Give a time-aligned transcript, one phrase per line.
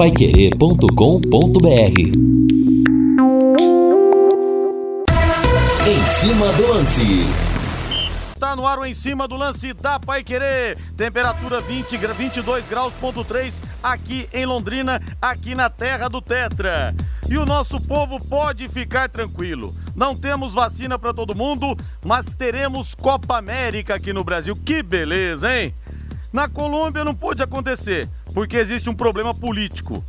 [0.00, 2.00] paiquerê.com.br
[5.86, 7.02] Em cima do lance.
[8.32, 10.78] Está no ar o em cima do lance da Pai Querer.
[10.96, 16.94] Temperatura 20, 22 graus ponto 3 aqui em Londrina, aqui na terra do Tetra.
[17.28, 19.74] E o nosso povo pode ficar tranquilo.
[19.94, 24.56] Não temos vacina para todo mundo, mas teremos Copa América aqui no Brasil.
[24.56, 25.74] Que beleza, hein?
[26.32, 30.04] Na Colômbia não pôde acontecer, porque existe um problema político.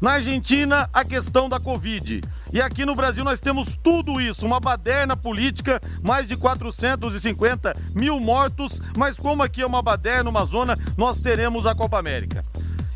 [0.00, 2.22] Na Argentina, a questão da Covid.
[2.52, 8.18] E aqui no Brasil nós temos tudo isso, uma baderna política, mais de 450 mil
[8.18, 12.42] mortos, mas como aqui é uma baderna, uma zona, nós teremos a Copa América.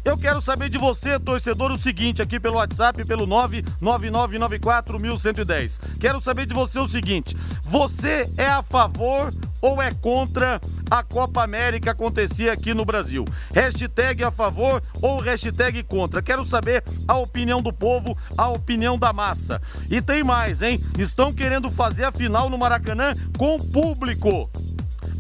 [0.04, 5.80] Eu quero saber de você, torcedor, o seguinte, aqui pelo WhatsApp, pelo 999941110.
[5.98, 7.34] Quero saber de você o seguinte:
[7.64, 9.32] você é a favor
[9.64, 10.60] ou é contra
[10.90, 13.24] a Copa América acontecer aqui no Brasil?
[13.54, 16.20] Hashtag a favor ou hashtag contra?
[16.20, 19.62] Quero saber a opinião do povo, a opinião da massa.
[19.88, 20.78] E tem mais, hein?
[20.98, 24.50] Estão querendo fazer a final no Maracanã com público.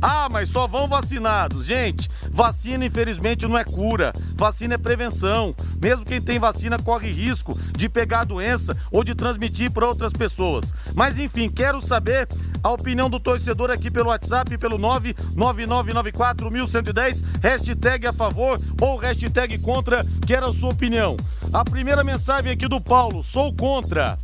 [0.06, 1.64] Ah, mas só vão vacinados.
[1.64, 4.12] Gente, vacina infelizmente não é cura.
[4.34, 5.54] Vacina é prevenção.
[5.80, 10.12] Mesmo quem tem vacina corre risco de pegar a doença ou de transmitir para outras
[10.12, 10.74] pessoas.
[10.94, 12.28] Mas enfim, quero saber
[12.62, 20.04] a opinião do torcedor aqui pelo WhatsApp, pelo 999941110, hashtag a favor ou hashtag contra,
[20.26, 21.16] quero a sua opinião.
[21.50, 24.18] A primeira mensagem aqui do Paulo, sou contra.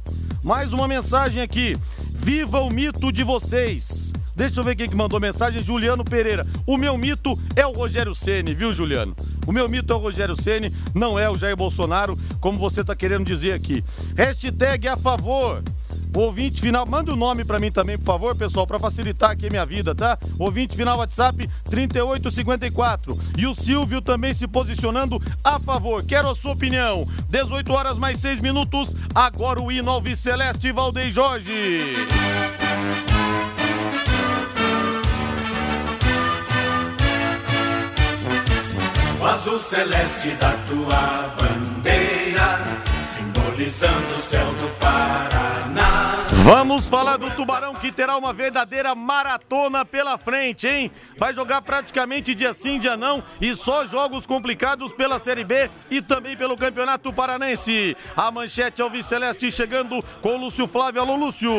[0.45, 1.75] Mais uma mensagem aqui,
[2.11, 4.10] viva o mito de vocês.
[4.41, 5.63] Deixa eu ver quem que mandou mensagem.
[5.63, 6.47] Juliano Pereira.
[6.67, 9.15] O meu mito é o Rogério Ceni, viu, Juliano?
[9.47, 12.97] O meu mito é o Rogério Ceni, não é o Jair Bolsonaro, como você está
[12.97, 13.85] querendo dizer aqui.
[14.17, 15.63] Hashtag a favor.
[16.17, 19.47] Ouvinte final, manda o um nome para mim também, por favor, pessoal, para facilitar aqui
[19.47, 20.19] a minha vida, tá?
[20.39, 23.19] Ouvinte final WhatsApp 3854.
[23.37, 26.03] E o Silvio também se posicionando a favor.
[26.03, 27.07] Quero a sua opinião.
[27.29, 28.97] 18 horas mais 6 minutos.
[29.15, 32.09] Agora o hino Alves Celeste Valdez Jorge.
[39.41, 42.59] Azul celeste da tua bandeira,
[43.17, 46.27] simbolizando o céu do Paraná.
[46.45, 50.91] Vamos falar do Tubarão que terá uma verdadeira maratona pela frente, hein?
[51.17, 56.03] Vai jogar praticamente dia sim, dia não e só jogos complicados pela Série B e
[56.03, 57.97] também pelo Campeonato Paranense.
[58.15, 61.01] A manchete Alves Celeste chegando com Lúcio Flávio.
[61.01, 61.51] Alô, Lúcio.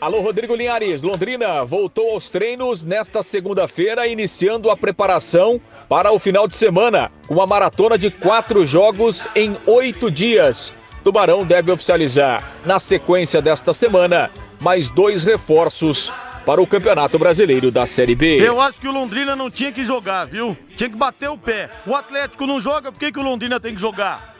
[0.00, 1.02] Alô, Rodrigo Linhares.
[1.02, 7.34] Londrina voltou aos treinos nesta segunda-feira, iniciando a preparação para o final de semana, com
[7.34, 10.72] uma maratona de quatro jogos em oito dias.
[11.02, 16.12] Tubarão deve oficializar, na sequência desta semana, mais dois reforços
[16.46, 18.36] para o Campeonato Brasileiro da Série B.
[18.40, 20.56] Eu acho que o Londrina não tinha que jogar, viu?
[20.76, 21.70] Tinha que bater o pé.
[21.84, 24.37] O Atlético não joga, por que, que o Londrina tem que jogar?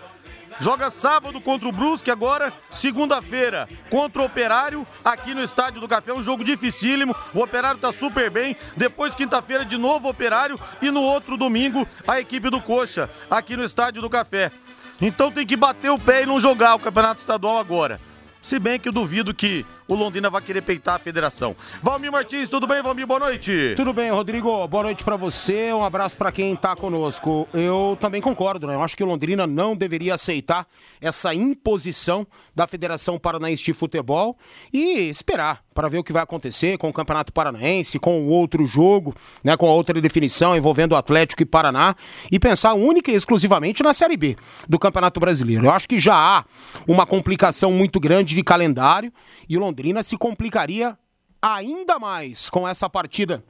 [0.60, 6.12] Joga sábado contra o Brusque, agora segunda-feira contra o Operário, aqui no Estádio do Café.
[6.12, 8.56] Um jogo dificílimo, o Operário tá super bem.
[8.76, 10.58] Depois, quinta-feira, de novo Operário.
[10.82, 14.50] E no outro domingo, a equipe do Coxa, aqui no Estádio do Café.
[15.00, 18.00] Então tem que bater o pé e não jogar o Campeonato Estadual agora.
[18.42, 21.56] Se bem que eu duvido que o Londrina vai querer peitar a federação.
[21.82, 23.06] Valmir Martins, tudo bem, Valmir?
[23.06, 23.72] Boa noite.
[23.75, 24.69] Tudo bem, Rodrigo.
[24.69, 25.72] Boa noite para você.
[25.72, 27.49] Um abraço para quem tá conosco.
[27.54, 28.75] Eu também concordo, né?
[28.75, 30.66] Eu acho que o Londrina não deveria aceitar
[31.00, 34.37] essa imposição da Federação Paranaense de Futebol
[34.71, 38.66] e esperar para ver o que vai acontecer com o Campeonato Paranaense, com o outro
[38.66, 41.94] jogo, né, com a outra definição envolvendo o Atlético e Paraná
[42.32, 44.37] e pensar única e exclusivamente na Série B
[44.69, 45.66] do Campeonato Brasileiro.
[45.66, 46.44] Eu acho que já há
[46.87, 49.12] uma complicação muito grande de calendário
[49.48, 50.99] e o Londrina se complicaria
[51.41, 53.44] ainda mais com essa partida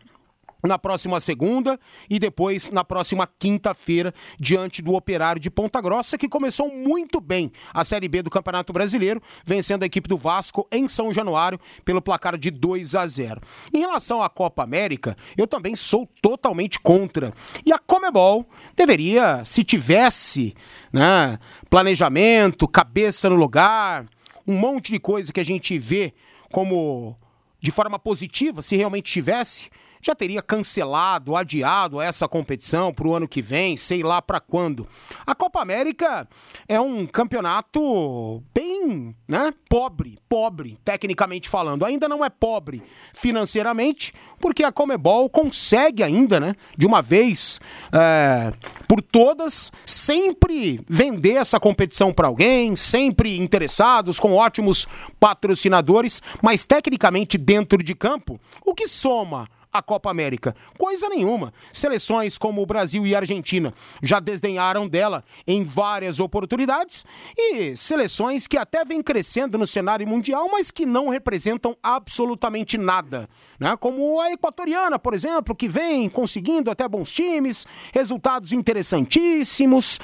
[0.62, 1.78] na próxima segunda
[2.10, 7.52] e depois na próxima quinta-feira diante do Operário de Ponta Grossa que começou muito bem
[7.72, 12.02] a Série B do Campeonato Brasileiro, vencendo a equipe do Vasco em São Januário pelo
[12.02, 13.40] placar de 2 a 0.
[13.72, 17.32] Em relação à Copa América, eu também sou totalmente contra.
[17.64, 18.46] E a Comebol
[18.76, 20.54] deveria, se tivesse,
[20.92, 21.38] né,
[21.70, 24.06] planejamento, cabeça no lugar,
[24.48, 26.14] um monte de coisa que a gente vê
[26.50, 27.14] como
[27.60, 29.68] de forma positiva, se realmente tivesse,
[30.08, 34.86] já teria cancelado, adiado essa competição para o ano que vem, sei lá para quando.
[35.26, 36.26] A Copa América
[36.66, 41.84] é um campeonato bem, né, pobre, pobre, tecnicamente falando.
[41.84, 42.82] Ainda não é pobre
[43.12, 47.60] financeiramente, porque a Comebol consegue ainda, né, de uma vez
[47.92, 48.52] é,
[48.88, 54.86] por todas, sempre vender essa competição para alguém, sempre interessados, com ótimos
[55.20, 60.54] patrocinadores, mas tecnicamente dentro de campo, o que soma a Copa América?
[60.76, 61.52] Coisa nenhuma.
[61.72, 63.72] Seleções como o Brasil e a Argentina
[64.02, 67.04] já desdenharam dela em várias oportunidades
[67.36, 73.28] e seleções que até vêm crescendo no cenário mundial, mas que não representam absolutamente nada.
[73.58, 73.76] Né?
[73.76, 79.98] Como a equatoriana, por exemplo, que vem conseguindo até bons times, resultados interessantíssimos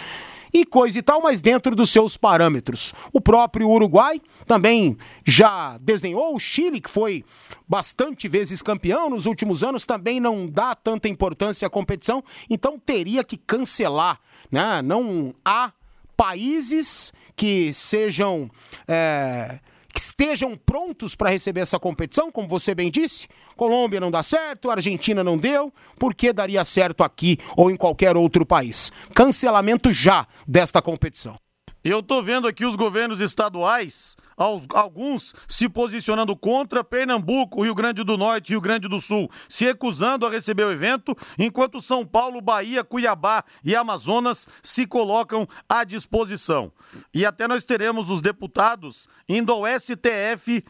[0.54, 2.94] e coisa e tal, mas dentro dos seus parâmetros.
[3.12, 4.96] O próprio Uruguai também
[5.26, 7.24] já desenhou, o Chile, que foi
[7.68, 13.24] bastante vezes campeão nos últimos anos, também não dá tanta importância à competição, então teria
[13.24, 14.20] que cancelar.
[14.48, 14.80] Né?
[14.80, 15.72] Não há
[16.16, 18.48] países que sejam.
[18.86, 19.58] É
[19.94, 23.28] que estejam prontos para receber essa competição, como você bem disse.
[23.56, 28.16] Colômbia não dá certo, Argentina não deu, por que daria certo aqui ou em qualquer
[28.16, 28.90] outro país?
[29.14, 31.36] Cancelamento já desta competição.
[31.84, 38.16] Eu tô vendo aqui os governos estaduais, alguns se posicionando contra Pernambuco, Rio Grande do
[38.16, 42.40] Norte e Rio Grande do Sul, se recusando a receber o evento, enquanto São Paulo,
[42.40, 46.72] Bahia, Cuiabá e Amazonas se colocam à disposição.
[47.12, 50.64] E até nós teremos os deputados indo ao STF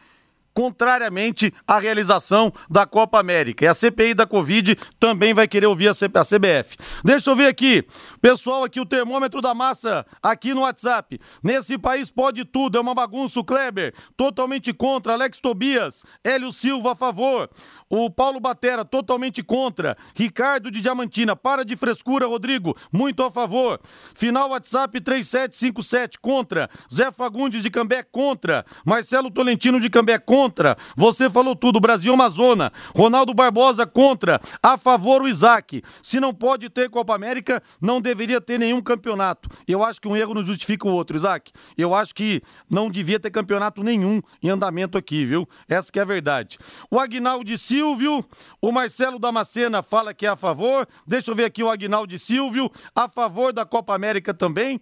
[0.55, 3.65] contrariamente à realização da Copa América.
[3.65, 6.77] E a CPI da Covid também vai querer ouvir a CBF.
[7.03, 7.85] Deixa eu ver aqui,
[8.21, 11.19] pessoal, aqui o termômetro da massa aqui no WhatsApp.
[11.43, 13.93] Nesse país pode tudo, é uma bagunça, o Kleber.
[14.15, 17.49] Totalmente contra, Alex Tobias, Hélio Silva a favor.
[17.89, 19.95] O Paulo Batera, totalmente contra.
[20.15, 23.79] Ricardo de Diamantina, para de frescura, Rodrigo, muito a favor.
[24.15, 26.69] Final WhatsApp 3757, contra.
[26.93, 28.65] Zé Fagundes de Cambé, contra.
[28.83, 30.75] Marcelo Tolentino de Cambé, contra.
[30.95, 32.71] Você falou tudo, Brasil Amazona.
[32.95, 34.41] Ronaldo Barbosa, contra.
[34.63, 35.83] A favor o Isaac.
[36.01, 39.47] Se não pode ter Copa América, não deveria ter nenhum campeonato.
[39.67, 41.51] Eu acho que um erro não justifica o outro, Isaac.
[41.77, 45.47] Eu acho que não devia ter campeonato nenhum em andamento aqui, viu?
[45.69, 46.57] Essa que é a verdade.
[46.89, 48.23] O Agnaldo Silvio,
[48.61, 50.87] o Marcelo Damascena fala que é a favor.
[51.05, 54.79] Deixa eu ver aqui o Agnaldo Silvio, a favor da Copa América também.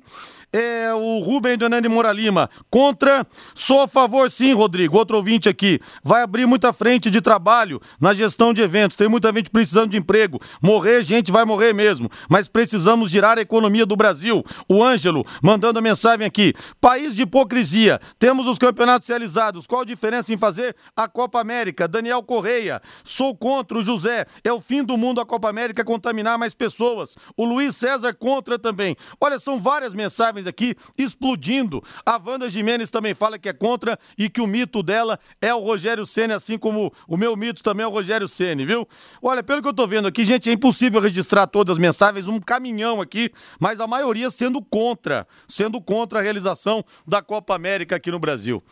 [0.56, 3.26] É, o Rubem Donani Moura Lima, contra.
[3.56, 4.96] Sou a favor, sim, Rodrigo.
[4.96, 5.80] Outro ouvinte aqui.
[6.04, 8.96] Vai abrir muita frente de trabalho na gestão de eventos.
[8.96, 10.40] Tem muita gente precisando de emprego.
[10.62, 12.08] Morrer, gente vai morrer mesmo.
[12.30, 14.46] Mas precisamos girar a economia do Brasil.
[14.70, 16.54] O Ângelo mandando a mensagem aqui.
[16.80, 18.00] País de hipocrisia.
[18.20, 19.66] Temos os campeonatos realizados.
[19.66, 21.88] Qual a diferença em fazer a Copa América?
[21.88, 22.80] Daniel Correia.
[23.04, 24.26] Sou contra o José.
[24.44, 27.16] É o fim do mundo a Copa América contaminar mais pessoas.
[27.36, 28.96] O Luiz César contra também.
[29.20, 31.84] Olha, são várias mensagens aqui explodindo.
[32.06, 35.60] A Wanda Jimenez também fala que é contra e que o mito dela é o
[35.60, 38.88] Rogério Ceni, assim como o meu mito também é o Rogério Ceni, viu?
[39.22, 42.40] Olha, pelo que eu tô vendo aqui, gente, é impossível registrar todas as mensagens, um
[42.40, 48.12] caminhão aqui, mas a maioria sendo contra, sendo contra a realização da Copa América aqui
[48.12, 48.64] no Brasil.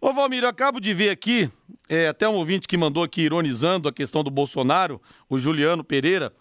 [0.00, 1.50] Ô Valmir, eu acabo de ver aqui,
[1.88, 6.32] é, até um ouvinte que mandou aqui ironizando a questão do Bolsonaro, o Juliano Pereira,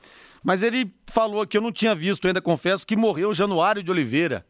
[0.43, 4.45] mas ele falou que eu não tinha visto ainda, confesso, que morreu Januário de Oliveira.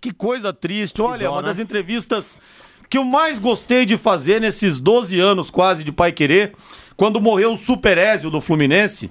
[0.00, 1.00] Que coisa triste.
[1.02, 1.48] Olha, dó, uma né?
[1.48, 2.38] das entrevistas
[2.88, 6.54] que eu mais gostei de fazer nesses 12 anos quase de Pai Querer,
[6.96, 9.10] quando morreu o Super Ézio do Fluminense,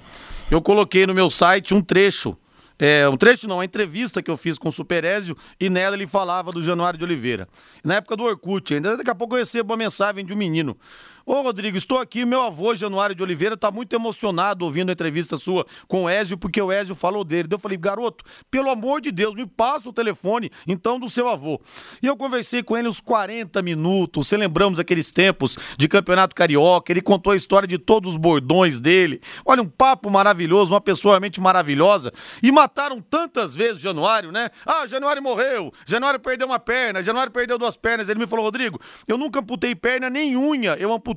[0.50, 2.36] eu coloquei no meu site um trecho
[2.84, 6.06] é, um trecho não, uma entrevista que eu fiz com o Superézio e nela ele
[6.06, 7.48] falava do Januário de Oliveira.
[7.82, 10.76] Na época do Orkut, ainda daqui a pouco eu recebo uma mensagem de um menino.
[11.26, 12.26] Ô, Rodrigo, estou aqui.
[12.26, 16.36] Meu avô, Januário de Oliveira, está muito emocionado ouvindo a entrevista sua com o Ézio,
[16.36, 17.48] porque o Ézio falou dele.
[17.50, 21.58] eu falei, garoto, pelo amor de Deus, me passa o telefone, então, do seu avô.
[22.02, 24.28] E eu conversei com ele uns 40 minutos.
[24.28, 26.92] Você lembramos aqueles tempos de campeonato carioca.
[26.92, 29.22] Ele contou a história de todos os bordões dele.
[29.46, 32.12] Olha, um papo maravilhoso, uma pessoa realmente maravilhosa.
[32.42, 34.50] E mataram tantas vezes Januário, né?
[34.66, 38.10] Ah, Januário morreu, Januário perdeu uma perna, Januário perdeu duas pernas.
[38.10, 38.78] Ele me falou, Rodrigo,
[39.08, 41.13] eu nunca amputei perna nem unha, eu amputei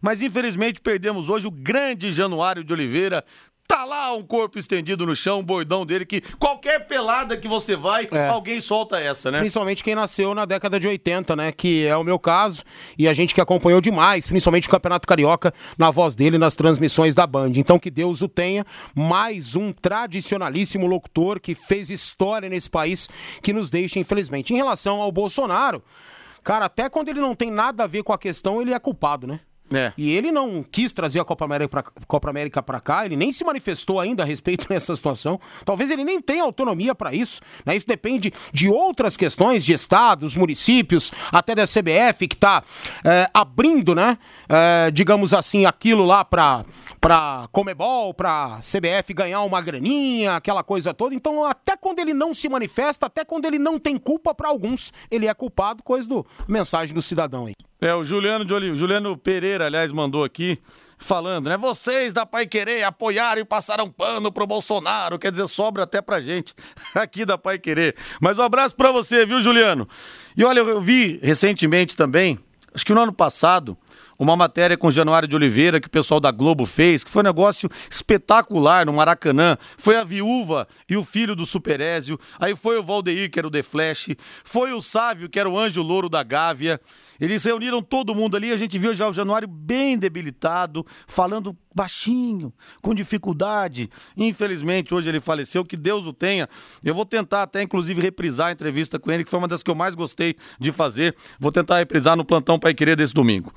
[0.00, 3.24] Mas infelizmente perdemos hoje o grande Januário de Oliveira.
[3.66, 7.74] Tá lá um corpo estendido no chão, um bordão dele, que qualquer pelada que você
[7.74, 8.28] vai, é.
[8.28, 9.40] alguém solta essa, né?
[9.40, 11.50] Principalmente quem nasceu na década de 80, né?
[11.50, 12.62] Que é o meu caso.
[12.96, 17.14] E a gente que acompanhou demais, principalmente o Campeonato Carioca, na voz dele, nas transmissões
[17.16, 17.52] da Band.
[17.56, 18.64] Então que Deus o tenha.
[18.94, 23.08] Mais um tradicionalíssimo locutor que fez história nesse país,
[23.42, 24.52] que nos deixa, infelizmente.
[24.52, 25.82] Em relação ao Bolsonaro.
[26.46, 29.26] Cara, até quando ele não tem nada a ver com a questão, ele é culpado,
[29.26, 29.40] né?
[29.72, 29.92] É.
[29.96, 33.32] E ele não quis trazer a Copa América, pra, Copa América pra cá, ele nem
[33.32, 35.40] se manifestou ainda a respeito dessa situação.
[35.64, 37.40] Talvez ele nem tenha autonomia para isso.
[37.64, 37.76] Né?
[37.76, 42.62] Isso depende de outras questões, de estados, municípios, até da CBF, que está
[43.04, 44.18] é, abrindo, né?
[44.48, 46.64] É, digamos assim, aquilo lá para
[47.00, 51.14] para Comebol, para CBF ganhar uma graninha, aquela coisa toda.
[51.14, 54.92] Então, até quando ele não se manifesta, até quando ele não tem culpa para alguns,
[55.08, 57.54] ele é culpado, coisa do mensagem do cidadão aí.
[57.80, 60.58] É, o Juliano, de Oliveira, Juliano Pereira Aliás, mandou aqui
[60.98, 61.56] falando, né?
[61.56, 66.20] Vocês da Pai Querer apoiaram e passaram pano pro Bolsonaro, quer dizer, sobra até pra
[66.20, 66.54] gente
[66.94, 67.96] aqui da Pai Querer.
[68.20, 69.88] Mas um abraço pra você, viu, Juliano?
[70.36, 72.38] E olha, eu vi recentemente também,
[72.74, 73.76] acho que no ano passado,
[74.18, 77.24] uma matéria com Januário de Oliveira que o pessoal da Globo fez, que foi um
[77.24, 79.56] negócio espetacular no Maracanã.
[79.76, 83.50] Foi a viúva e o filho do Superézio, aí foi o Valdeir, que era o
[83.50, 84.10] The Flash,
[84.44, 86.80] foi o Sávio, que era o anjo louro da Gávea.
[87.20, 92.50] Eles reuniram todo mundo ali, a gente viu já o Januário bem debilitado, falando baixinho,
[92.80, 93.90] com dificuldade.
[94.16, 96.48] Infelizmente, hoje ele faleceu, que Deus o tenha.
[96.82, 99.70] Eu vou tentar até, inclusive, reprisar a entrevista com ele, que foi uma das que
[99.70, 101.14] eu mais gostei de fazer.
[101.38, 103.52] Vou tentar reprisar no plantão Pai Querer desse domingo.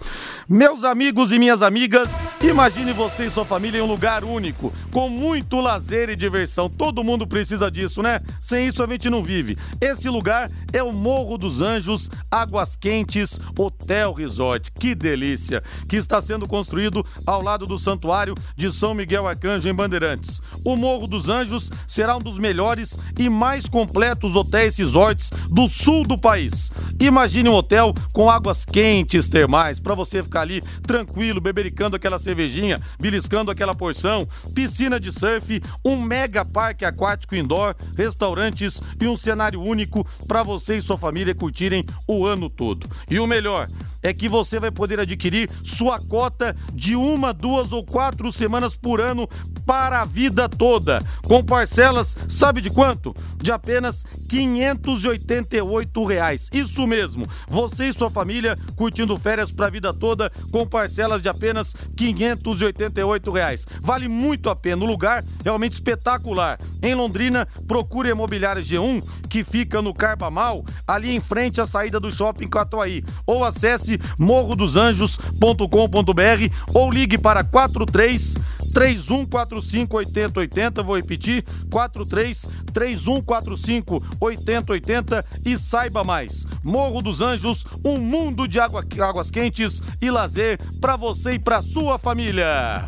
[0.49, 2.11] Meus amigos e minhas amigas,
[2.41, 6.69] imagine você e sua família em um lugar único, com muito lazer e diversão.
[6.69, 8.19] Todo mundo precisa disso, né?
[8.41, 9.57] Sem isso a gente não vive.
[9.79, 14.73] Esse lugar é o Morro dos Anjos, Águas Quentes, Hotel Resort.
[14.73, 15.63] Que delícia!
[15.87, 18.08] Que está sendo construído ao lado do Santuário
[18.55, 20.41] de São Miguel Arcanjo em Bandeirantes.
[20.65, 26.03] O Morro dos Anjos será um dos melhores e mais completos hotéis resorts do sul
[26.03, 26.71] do país.
[26.99, 32.79] Imagine um hotel com águas quentes termais para você ficar ali tranquilo, bebericando aquela cervejinha,
[32.99, 39.61] beliscando aquela porção, piscina de surf, um mega parque aquático indoor, restaurantes e um cenário
[39.61, 42.87] único para você e sua família curtirem o ano todo.
[43.09, 43.67] E o melhor
[44.01, 49.01] é que você vai poder adquirir sua cota de uma, duas ou quatro semanas por
[49.01, 49.27] ano
[49.65, 53.13] para a vida toda, com parcelas, sabe de quanto?
[53.37, 56.49] De apenas 588 reais.
[56.51, 61.29] Isso mesmo, você e sua família curtindo férias para a vida toda com parcelas de
[61.29, 63.67] apenas 588 reais.
[63.81, 66.59] Vale muito a pena, o lugar realmente espetacular.
[66.81, 71.99] Em Londrina, procure a Imobiliária G1, que fica no Carbamal, ali em frente à saída
[71.99, 78.35] do Shopping Catuaí, ou acesse morrodosanjos.com.br ou ligue para 43
[78.73, 86.45] 3145 8080, vou repetir, 43 3145 8080 e saiba mais.
[86.63, 91.61] Morro dos Anjos, um mundo de água, águas quentes e lazer para você e para
[91.61, 92.87] sua família.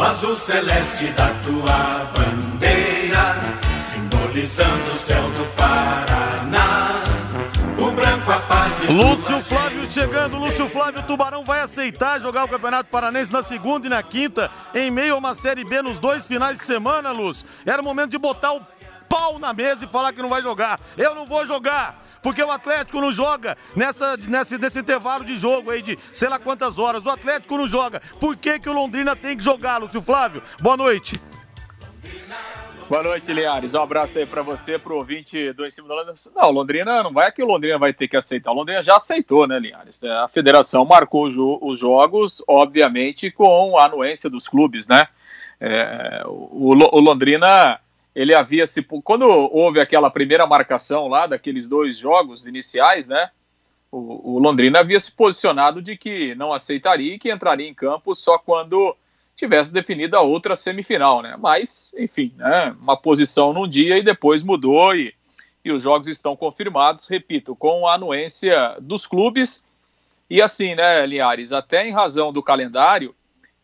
[0.00, 3.36] O azul celeste da tua bandeira,
[3.92, 7.02] simbolizando o céu do Paraná.
[7.78, 12.44] O branco a paz e Lúcio Flávio chegando, Lúcio Flávio, o Tubarão vai aceitar jogar
[12.44, 15.98] o Campeonato Paranense na segunda e na quinta, em meio a uma Série B nos
[15.98, 17.46] dois finais de semana, Lúcio.
[17.66, 18.66] Era o momento de botar o
[19.10, 20.80] pau na mesa e falar que não vai jogar.
[20.96, 25.72] Eu não vou jogar, porque o Atlético não joga nessa, nesse, nesse intervalo de jogo
[25.72, 27.04] aí de sei lá quantas horas.
[27.04, 28.00] O Atlético não joga.
[28.20, 30.40] Por que, que o Londrina tem que jogar, Lúcio Flávio?
[30.60, 31.20] Boa noite.
[32.88, 33.74] Boa noite, Liares.
[33.74, 36.14] Um abraço aí pra você, pro ouvinte do Em Cima do Londrina.
[36.34, 38.50] Não, Londrina não vai que o Londrina vai ter que aceitar.
[38.50, 40.02] O Londrina já aceitou, né, Liares?
[40.02, 41.28] A federação marcou
[41.62, 45.06] os jogos, obviamente, com a anuência dos clubes, né?
[45.60, 47.78] É, o, o Londrina,
[48.14, 48.82] ele havia se.
[48.82, 53.30] Quando houve aquela primeira marcação lá, daqueles dois jogos iniciais, né?
[53.90, 58.14] O, o Londrina havia se posicionado de que não aceitaria e que entraria em campo
[58.14, 58.96] só quando
[59.36, 61.36] tivesse definido a outra semifinal, né?
[61.38, 62.74] Mas, enfim, né?
[62.80, 65.14] uma posição num dia e depois mudou e,
[65.64, 69.64] e os jogos estão confirmados, repito, com a anuência dos clubes.
[70.28, 73.14] E assim, né, Linhares, até em razão do calendário,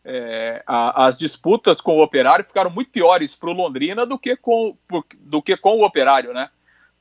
[0.09, 4.37] é, a, as disputas com o Operário ficaram muito piores para o Londrina do que,
[4.37, 6.49] com, por, do que com o Operário, né?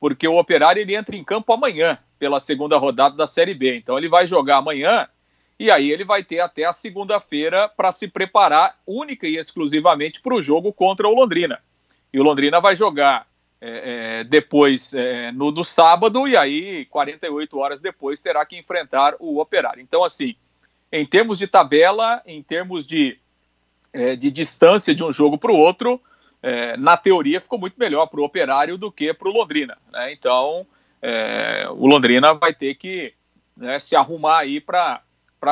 [0.00, 3.76] Porque o Operário ele entra em campo amanhã pela segunda rodada da Série B.
[3.76, 5.08] Então ele vai jogar amanhã
[5.58, 10.34] e aí ele vai ter até a segunda-feira para se preparar única e exclusivamente para
[10.34, 11.60] o jogo contra o Londrina.
[12.12, 13.26] E o Londrina vai jogar
[13.60, 19.14] é, é, depois é, no, no, sábado e aí 48 horas depois terá que enfrentar
[19.20, 19.80] o Operário.
[19.80, 20.34] Então, assim,
[20.96, 23.18] em termos de tabela, em termos de,
[23.92, 26.00] é, de distância de um jogo para o outro,
[26.42, 29.76] é, na teoria ficou muito melhor para o Operário do que para o Londrina.
[29.92, 30.12] Né?
[30.12, 30.66] Então,
[31.02, 33.12] é, o Londrina vai ter que
[33.56, 35.02] né, se arrumar aí para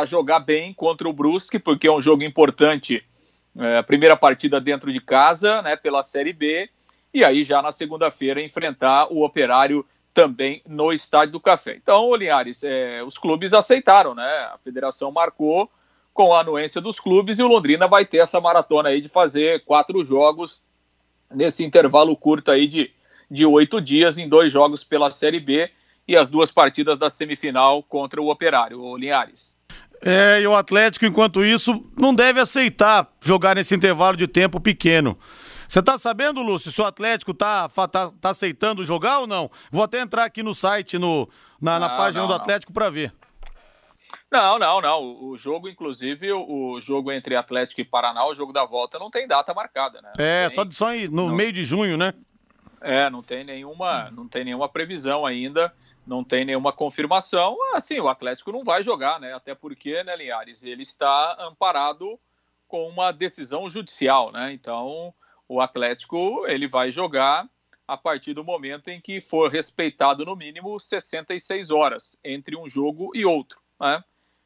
[0.07, 3.05] jogar bem contra o Brusque, porque é um jogo importante,
[3.59, 6.69] é, a primeira partida dentro de casa, né, pela Série B,
[7.13, 11.75] e aí já na segunda-feira enfrentar o Operário também no Estádio do Café.
[11.75, 14.49] Então, Linhares, é, os clubes aceitaram, né?
[14.53, 15.69] A federação marcou
[16.15, 19.65] com a anuência dos clubes e o Londrina vai ter essa maratona aí de fazer
[19.65, 20.63] quatro jogos
[21.35, 22.93] nesse intervalo curto aí de,
[23.29, 25.69] de oito dias em dois jogos pela Série B
[26.07, 29.57] e as duas partidas da semifinal contra o Operário, o Linhares.
[30.01, 35.19] É, e o Atlético, enquanto isso, não deve aceitar jogar nesse intervalo de tempo pequeno.
[35.75, 39.51] Você tá sabendo, Lúcio, se o Atlético tá, tá, tá aceitando jogar ou não?
[39.73, 41.29] Vou até entrar aqui no site, no,
[41.61, 43.13] na, na página não, do Atlético para ver.
[44.31, 45.03] Não, não, não.
[45.21, 49.27] O jogo, inclusive, o jogo entre Atlético e Paraná, o jogo da volta, não tem
[49.27, 50.13] data marcada, né?
[50.17, 52.15] é, tem, só, só no não, meio de junho, né?
[52.81, 55.75] É, não tem nenhuma, não tem nenhuma previsão ainda,
[56.07, 57.57] não tem nenhuma confirmação.
[57.75, 59.35] Assim, o Atlético não vai jogar, né?
[59.35, 62.17] Até porque, né, Linhares, ele está amparado
[62.69, 64.53] com uma decisão judicial, né?
[64.53, 65.13] Então,
[65.49, 67.49] o Atlético, ele vai jogar
[67.87, 73.11] a partir do momento em que for respeitado no mínimo 66 horas entre um jogo
[73.15, 74.03] e outro, né?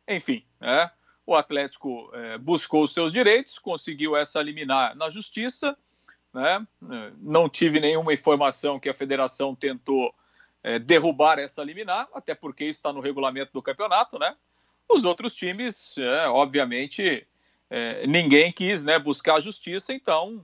[0.09, 0.90] Enfim, né?
[1.28, 5.76] o Atlético é, buscou seus direitos, conseguiu essa liminar na justiça.
[6.33, 6.67] Né?
[7.19, 10.11] Não tive nenhuma informação que a federação tentou
[10.62, 14.19] é, derrubar essa liminar, até porque isso está no regulamento do campeonato.
[14.19, 14.35] Né?
[14.88, 17.26] Os outros times, é, obviamente,
[17.69, 20.43] é, ninguém quis né, buscar a justiça, então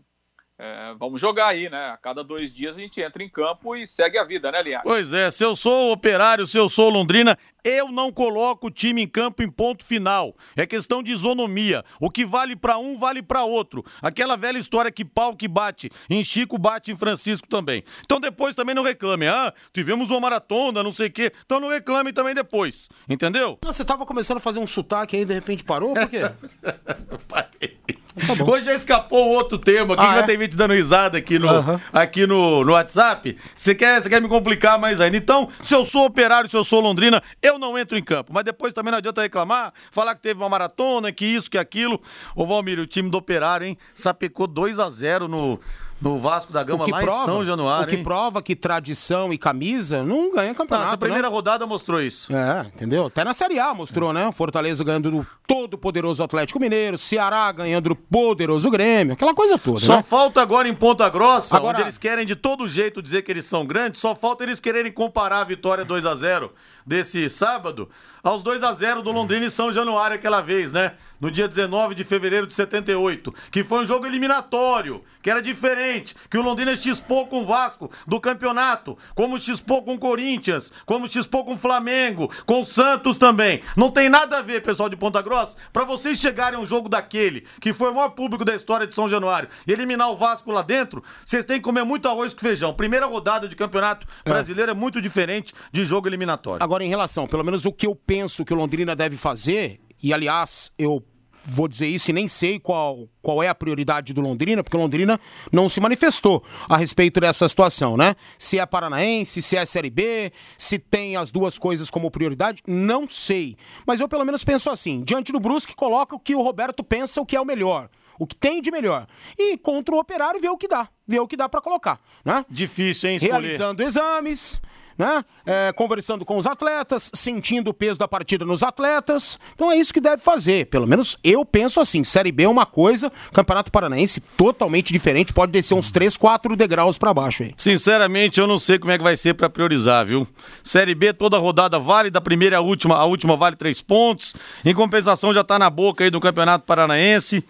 [0.56, 1.90] é, vamos jogar aí, né?
[1.90, 4.87] A cada dois dias a gente entra em campo e segue a vida, né, Linhares?
[4.88, 9.02] Pois é, se eu sou operário, se eu sou Londrina, eu não coloco o time
[9.02, 10.37] em campo em ponto final.
[10.54, 11.84] É questão de isonomia.
[11.99, 13.84] O que vale para um, vale para outro.
[14.00, 17.82] Aquela velha história que pau que bate em Chico, bate em Francisco também.
[18.04, 19.26] Então depois também não reclame.
[19.26, 21.32] Ah, tivemos uma maratona, não sei o quê.
[21.44, 22.88] Então não reclame também depois.
[23.08, 23.58] Entendeu?
[23.62, 25.94] Você tava começando a fazer um sotaque aí, de repente parou?
[25.94, 26.20] Por quê?
[28.14, 30.23] Tá Hoje já escapou outro tema aqui, ah, que já é?
[30.23, 31.80] tem gente dando risada aqui no, uhum.
[31.92, 33.37] aqui no, no WhatsApp.
[33.54, 35.16] Você quer, quer me complicar mais ainda?
[35.16, 38.33] Então, se eu sou operário, se eu sou Londrina, eu não entro em campo.
[38.33, 42.00] Mas depois também não adianta reclamar, falar que teve uma maratona, que isso, que aquilo.
[42.37, 43.76] Ô Valmir, o time do operário, hein?
[43.92, 45.59] Sapecou 2 a 0 no,
[46.00, 47.84] no Vasco da Gama lá prova, em São Januário.
[47.84, 48.02] O que hein?
[48.02, 50.86] prova que tradição e camisa não ganha campeonato.
[50.86, 51.34] Nossa, a primeira né?
[51.34, 52.34] rodada mostrou isso.
[52.34, 53.06] É, entendeu?
[53.06, 54.30] Até na Série A mostrou, né?
[54.32, 59.80] Fortaleza ganhando do todo poderoso Atlético Mineiro, Ceará ganhando do poderoso Grêmio, aquela coisa toda.
[59.80, 60.02] Só né?
[60.02, 61.76] falta agora em Ponta Grossa, agora...
[61.76, 64.90] onde eles querem de todo jeito dizer que eles são grandes, só falta eles quererem
[64.90, 66.52] comparar a vitória 2 a 0
[66.87, 67.88] desse sábado
[68.25, 70.95] aos 2 a 0 do Londrina e São Januário aquela vez, né?
[71.21, 76.14] No dia 19 de fevereiro de 78, que foi um jogo eliminatório, que era diferente,
[76.31, 81.07] que o Londrina chispou com o Vasco do campeonato, como chispou com o Corinthians, como
[81.07, 83.62] chispou com o Flamengo, com o Santos também.
[83.77, 86.88] Não tem nada a ver, pessoal de Ponta Grossa, para vocês chegarem a um jogo
[86.88, 90.51] daquele, que foi o maior público da história de São Januário, e eliminar o Vasco
[90.51, 92.75] lá dentro, vocês têm que comer muito arroz com feijão.
[92.75, 94.31] Primeira rodada de campeonato é.
[94.31, 96.62] brasileiro é muito diferente de jogo eliminatório.
[96.62, 99.78] Agora, Agora, em relação, pelo menos o que eu penso que o Londrina deve fazer,
[100.02, 101.00] e aliás, eu
[101.44, 104.80] vou dizer isso e nem sei qual, qual é a prioridade do Londrina, porque o
[104.80, 105.20] Londrina
[105.52, 108.16] não se manifestou a respeito dessa situação, né?
[108.37, 113.08] Se é paranaense, se é Série B, se tem as duas coisas como prioridade, não
[113.08, 113.56] sei.
[113.87, 117.20] Mas eu pelo menos penso assim, diante do Brusque, coloca o que o Roberto pensa
[117.20, 117.88] o que é o melhor.
[118.18, 119.06] O que tem de melhor.
[119.38, 120.88] E contra o operário, vê o que dá.
[121.06, 122.44] Vê o que dá para colocar, né?
[122.50, 123.32] Difícil, hein, escolher.
[123.32, 124.60] Realizando exames,
[124.98, 125.24] né?
[125.44, 129.38] É, conversando com os atletas, sentindo o peso da partida nos atletas.
[129.54, 130.66] Então é isso que deve fazer.
[130.66, 132.04] Pelo menos eu penso assim.
[132.04, 136.98] Série B é uma coisa, Campeonato Paranaense totalmente diferente, pode descer uns 3, 4 degraus
[136.98, 137.54] para baixo aí.
[137.57, 140.26] Sinceramente, eu não sei como é que vai ser para priorizar, viu?
[140.62, 144.35] Série B toda rodada vale, da primeira à última, a última vale 3 pontos.
[144.64, 147.44] Em compensação já tá na boca aí do Campeonato Paranaense.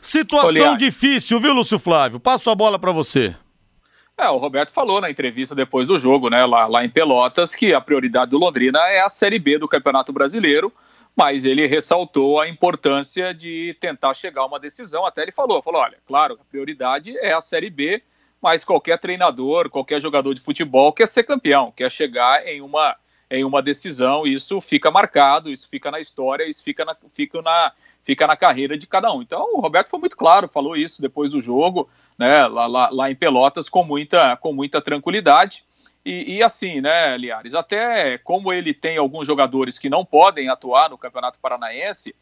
[0.00, 2.20] Situação difícil, viu, Lúcio Flávio?
[2.20, 3.34] Passo a bola para você.
[4.18, 7.74] É, o Roberto falou na entrevista depois do jogo, né, lá, lá em Pelotas, que
[7.74, 10.72] a prioridade do Londrina é a Série B do Campeonato Brasileiro,
[11.14, 15.04] mas ele ressaltou a importância de tentar chegar a uma decisão.
[15.04, 18.02] Até ele falou, falou, olha, claro, a prioridade é a Série B,
[18.40, 22.96] mas qualquer treinador, qualquer jogador de futebol quer ser campeão, quer chegar em uma,
[23.30, 27.72] em uma decisão, isso fica marcado, isso fica na história, isso fica na, fica na,
[28.02, 29.20] fica na carreira de cada um.
[29.20, 31.86] Então, o Roberto foi muito claro, falou isso depois do jogo,
[32.18, 35.64] né, lá, lá, lá, em Pelotas com muita, com muita tranquilidade.
[36.04, 40.90] E, e, assim, né, Liares, até como ele tem alguns jogadores que não podem atuar
[40.90, 42.14] no Campeonato Paranaense,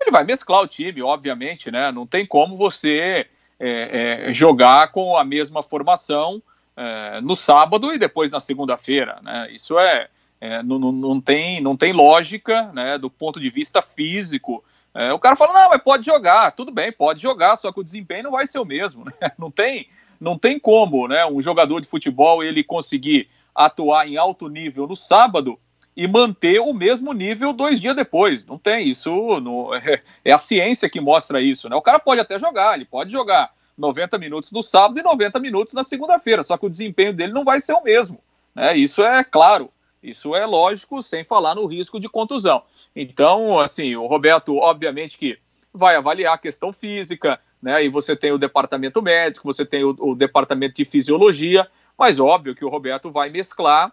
[0.00, 1.92] ele vai mesclar o time, obviamente, né?
[1.92, 3.26] Não tem como você
[3.58, 6.42] é, é, jogar com a mesma formação
[6.76, 9.48] é, no sábado e depois na segunda-feira, né?
[9.52, 10.08] Isso é,
[10.40, 12.96] é não, não, tem, não tem lógica, né?
[12.96, 16.90] Do ponto de vista físico é, o cara fala, não, mas pode jogar, tudo bem,
[16.90, 19.12] pode jogar, só que o desempenho não vai ser o mesmo, né?
[19.38, 19.88] Não tem,
[20.20, 21.24] não tem como, né?
[21.24, 25.58] Um jogador de futebol ele conseguir atuar em alto nível no sábado
[25.96, 28.44] e manter o mesmo nível dois dias depois.
[28.44, 31.76] Não tem isso, não, é, é, a ciência que mostra isso, né?
[31.76, 35.72] O cara pode até jogar, ele pode jogar 90 minutos no sábado e 90 minutos
[35.72, 38.18] na segunda-feira, só que o desempenho dele não vai ser o mesmo,
[38.54, 38.76] né?
[38.76, 39.70] Isso é claro.
[40.02, 42.62] Isso é lógico, sem falar no risco de contusão.
[42.96, 45.38] Então, assim, o Roberto, obviamente que
[45.72, 47.74] vai avaliar a questão física, né?
[47.74, 52.54] Aí você tem o departamento médico, você tem o, o departamento de fisiologia, mas óbvio
[52.54, 53.92] que o Roberto vai mesclar,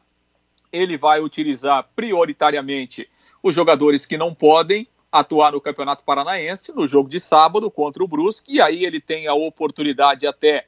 [0.71, 3.09] ele vai utilizar prioritariamente
[3.43, 8.07] os jogadores que não podem atuar no Campeonato Paranaense no jogo de sábado contra o
[8.07, 10.67] Brusque, e aí ele tem a oportunidade até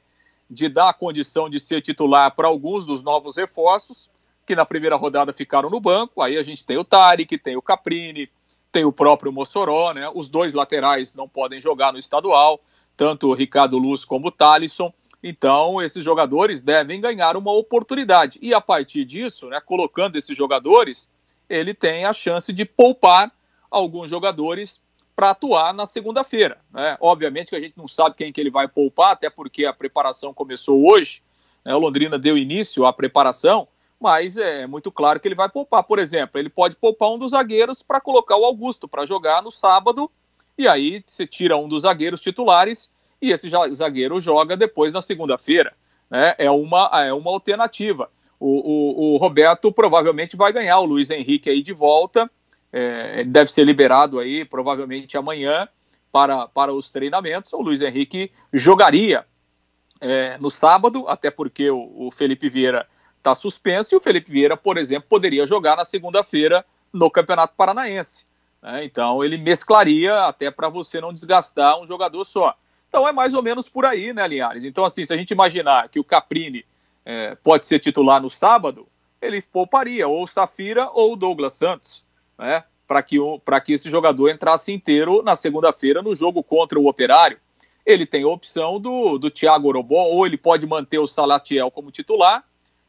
[0.50, 4.10] de dar a condição de ser titular para alguns dos novos reforços,
[4.50, 6.20] que na primeira rodada ficaram no banco.
[6.20, 8.28] Aí a gente tem o Tarek, tem o Caprini,
[8.72, 10.10] tem o próprio Mossoró, né?
[10.12, 12.60] Os dois laterais não podem jogar no estadual,
[12.96, 14.92] tanto o Ricardo Luz como o Thalisson.
[15.22, 18.40] Então, esses jogadores devem ganhar uma oportunidade.
[18.42, 21.08] E a partir disso, né, colocando esses jogadores,
[21.48, 23.30] ele tem a chance de poupar
[23.70, 24.80] alguns jogadores
[25.14, 26.58] para atuar na segunda-feira.
[26.72, 26.96] Né?
[27.00, 30.34] Obviamente que a gente não sabe quem que ele vai poupar, até porque a preparação
[30.34, 31.22] começou hoje.
[31.64, 31.72] Né?
[31.72, 33.68] O Londrina deu início à preparação,
[34.00, 35.82] mas é muito claro que ele vai poupar.
[35.84, 39.50] Por exemplo, ele pode poupar um dos zagueiros para colocar o Augusto para jogar no
[39.50, 40.10] sábado,
[40.56, 45.74] e aí você tira um dos zagueiros titulares e esse zagueiro joga depois na segunda-feira.
[46.10, 46.34] Né?
[46.38, 48.10] É, uma, é uma alternativa.
[48.38, 52.30] O, o, o, Roberto provavelmente vai ganhar o Luiz Henrique aí de volta.
[52.72, 55.68] É, ele deve ser liberado aí provavelmente amanhã
[56.10, 57.52] para, para os treinamentos.
[57.52, 59.26] O Luiz Henrique jogaria
[60.00, 62.88] é, no sábado, até porque o, o Felipe Vieira
[63.20, 68.24] está suspenso e o Felipe Vieira, por exemplo, poderia jogar na segunda-feira no Campeonato Paranaense.
[68.62, 68.84] Né?
[68.84, 72.56] Então ele mesclaria até para você não desgastar um jogador só.
[72.88, 74.64] Então é mais ou menos por aí, né, Linhares?
[74.64, 76.64] Então, assim, se a gente imaginar que o Caprini
[77.04, 78.88] é, pode ser titular no sábado,
[79.22, 82.02] ele pouparia ou o Safira ou o Douglas Santos,
[82.36, 82.64] né?
[82.88, 83.18] Para que,
[83.64, 87.38] que esse jogador entrasse inteiro na segunda-feira no jogo contra o Operário.
[87.86, 91.92] Ele tem a opção do, do Thiago Orobó, ou ele pode manter o Salatiel como
[91.92, 92.44] titular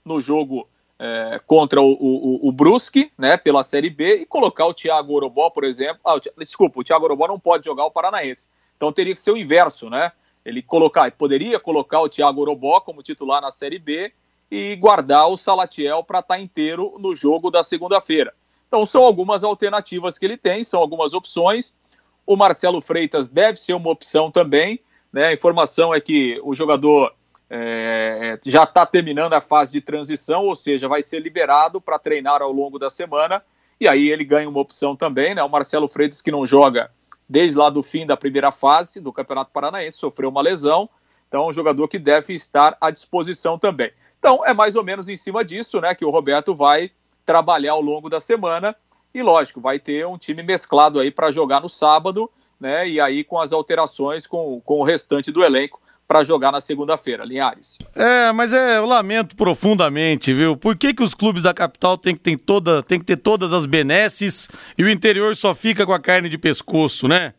[0.06, 0.68] no jogo
[1.00, 5.50] é, contra o, o, o, Brusque, né, pela Série B, e colocar o Thiago Orobó,
[5.50, 6.00] por exemplo.
[6.06, 8.48] Ah, o, desculpa, o Thiago Orobó não pode jogar o Paranaense.
[8.78, 10.12] Então teria que ser o inverso, né?
[10.46, 14.12] Ele colocar, poderia colocar o Thiago Orobó como titular na Série B
[14.50, 18.34] e guardar o Salatiel para estar tá inteiro no jogo da segunda-feira.
[18.68, 21.78] Então são algumas alternativas que ele tem, são algumas opções.
[22.26, 24.80] O Marcelo Freitas deve ser uma opção também.
[25.12, 25.28] Né?
[25.28, 27.14] A informação é que o jogador
[27.54, 32.42] é, já está terminando a fase de transição, ou seja, vai ser liberado para treinar
[32.42, 33.44] ao longo da semana.
[33.78, 35.36] E aí ele ganha uma opção também.
[35.36, 35.44] Né?
[35.44, 36.90] O Marcelo Freitas, que não joga
[37.28, 40.90] desde lá do fim da primeira fase do Campeonato Paranaense, sofreu uma lesão,
[41.28, 43.92] então é um jogador que deve estar à disposição também.
[44.18, 46.92] Então é mais ou menos em cima disso, né, que o Roberto vai
[47.26, 48.76] trabalhar ao longo da semana
[49.14, 53.24] e lógico, vai ter um time mesclado aí para jogar no sábado, né, e aí
[53.24, 57.78] com as alterações com, com o restante do elenco para jogar na segunda-feira, Linhares.
[57.96, 60.58] É, mas é, eu lamento profundamente, viu?
[60.58, 63.54] Por que, que os clubes da capital têm que, ter toda, tem que ter todas
[63.54, 67.34] as benesses e o interior só fica com a carne de pescoço, né?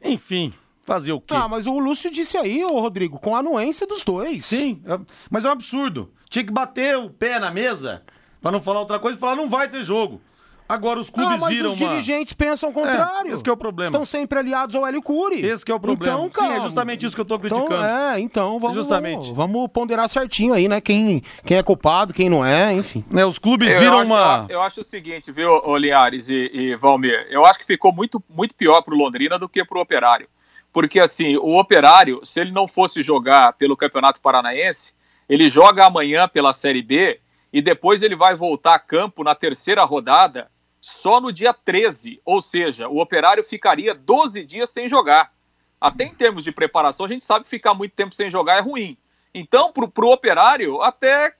[0.00, 0.52] Enfim,
[0.84, 1.34] fazer o quê?
[1.34, 4.44] Ah, mas o Lúcio disse aí, ô Rodrigo, com a anuência dos dois.
[4.44, 6.12] Sim, é, mas é um absurdo.
[6.30, 8.04] Tinha que bater o pé na mesa,
[8.40, 10.20] para não falar outra coisa, e falar não vai ter jogo.
[10.68, 11.90] Agora os clubes não, mas viram os uma...
[11.90, 13.30] dirigentes pensam o contrário.
[13.30, 13.88] É, esse é o problema.
[13.88, 15.44] Estão sempre aliados ao Hélio Cury.
[15.44, 16.16] Esse é o problema.
[16.16, 17.66] Então, cara, Sim, é justamente isso que eu estou criticando.
[17.66, 19.32] Então, é, então vamos, justamente.
[19.32, 20.80] vamos ponderar certinho aí, né?
[20.80, 23.04] Quem, quem é culpado, quem não é, enfim.
[23.14, 24.40] É, os clubes eu, viram eu uma...
[24.40, 27.26] Acho, eu, eu, acho o seguinte, viu, Oliares e, e Valmir?
[27.30, 30.28] Eu acho que ficou muito, muito pior pro Londrina do que pro Operário.
[30.72, 34.94] Porque, assim, o Operário, se ele não fosse jogar pelo Campeonato Paranaense,
[35.28, 37.20] ele joga amanhã pela Série B
[37.52, 40.50] e depois ele vai voltar a campo na terceira rodada
[40.86, 45.32] só no dia 13, ou seja, o operário ficaria 12 dias sem jogar.
[45.80, 48.60] Até em termos de preparação, a gente sabe que ficar muito tempo sem jogar é
[48.60, 48.96] ruim.
[49.34, 51.34] Então, para o operário, até,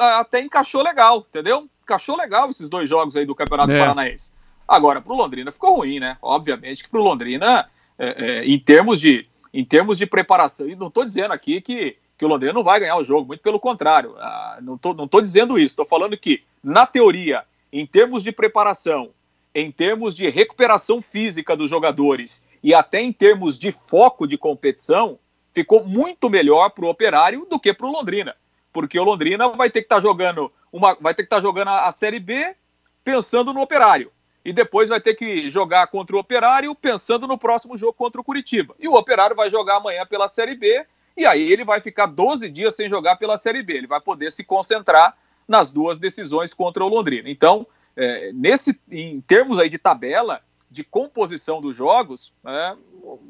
[0.00, 1.68] até encaixou legal, entendeu?
[1.84, 3.78] Encaixou legal esses dois jogos aí do Campeonato é.
[3.78, 4.32] Paranaense.
[4.66, 6.18] Agora, para o Londrina ficou ruim, né?
[6.20, 10.74] Obviamente que para o Londrina, é, é, em, termos de, em termos de preparação, e
[10.74, 13.60] não estou dizendo aqui que, que o Londrina não vai ganhar o jogo, muito pelo
[13.60, 14.16] contrário.
[14.18, 18.32] Ah, não estou não tô dizendo isso, estou falando que, na teoria, em termos de
[18.32, 19.10] preparação,
[19.54, 25.18] em termos de recuperação física dos jogadores e até em termos de foco de competição,
[25.52, 28.36] ficou muito melhor para o Operário do que para o Londrina,
[28.72, 31.42] porque o Londrina vai ter que estar tá jogando uma, vai ter que estar tá
[31.42, 32.54] jogando a, a Série B
[33.02, 34.12] pensando no Operário
[34.44, 38.24] e depois vai ter que jogar contra o Operário pensando no próximo jogo contra o
[38.24, 38.74] Curitiba.
[38.78, 42.48] E o Operário vai jogar amanhã pela Série B e aí ele vai ficar 12
[42.48, 43.74] dias sem jogar pela Série B.
[43.74, 45.16] Ele vai poder se concentrar
[45.48, 47.30] nas duas decisões contra o Londrina.
[47.30, 52.76] Então, é, nesse, em termos aí de tabela, de composição dos jogos, é,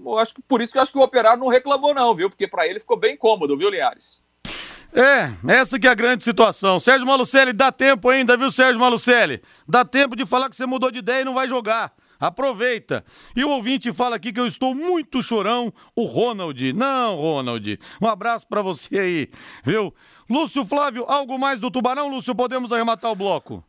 [0.05, 2.29] eu acho que por isso que eu acho que o Operário não reclamou não, viu?
[2.29, 4.21] Porque para ele ficou bem cômodo, viu, Linhares?
[4.93, 6.81] É, essa que é a grande situação.
[6.81, 9.43] Sérgio Malucelli, dá tempo ainda, viu, Sérgio Malucelli?
[9.67, 11.93] Dá tempo de falar que você mudou de ideia e não vai jogar.
[12.19, 13.05] Aproveita.
[13.37, 16.73] E o ouvinte fala aqui que eu estou muito chorão, o Ronald.
[16.73, 17.79] Não, Ronald.
[18.01, 19.31] Um abraço para você aí,
[19.65, 19.95] viu?
[20.29, 22.35] Lúcio Flávio, algo mais do Tubarão, Lúcio?
[22.35, 23.65] Podemos arrematar o bloco?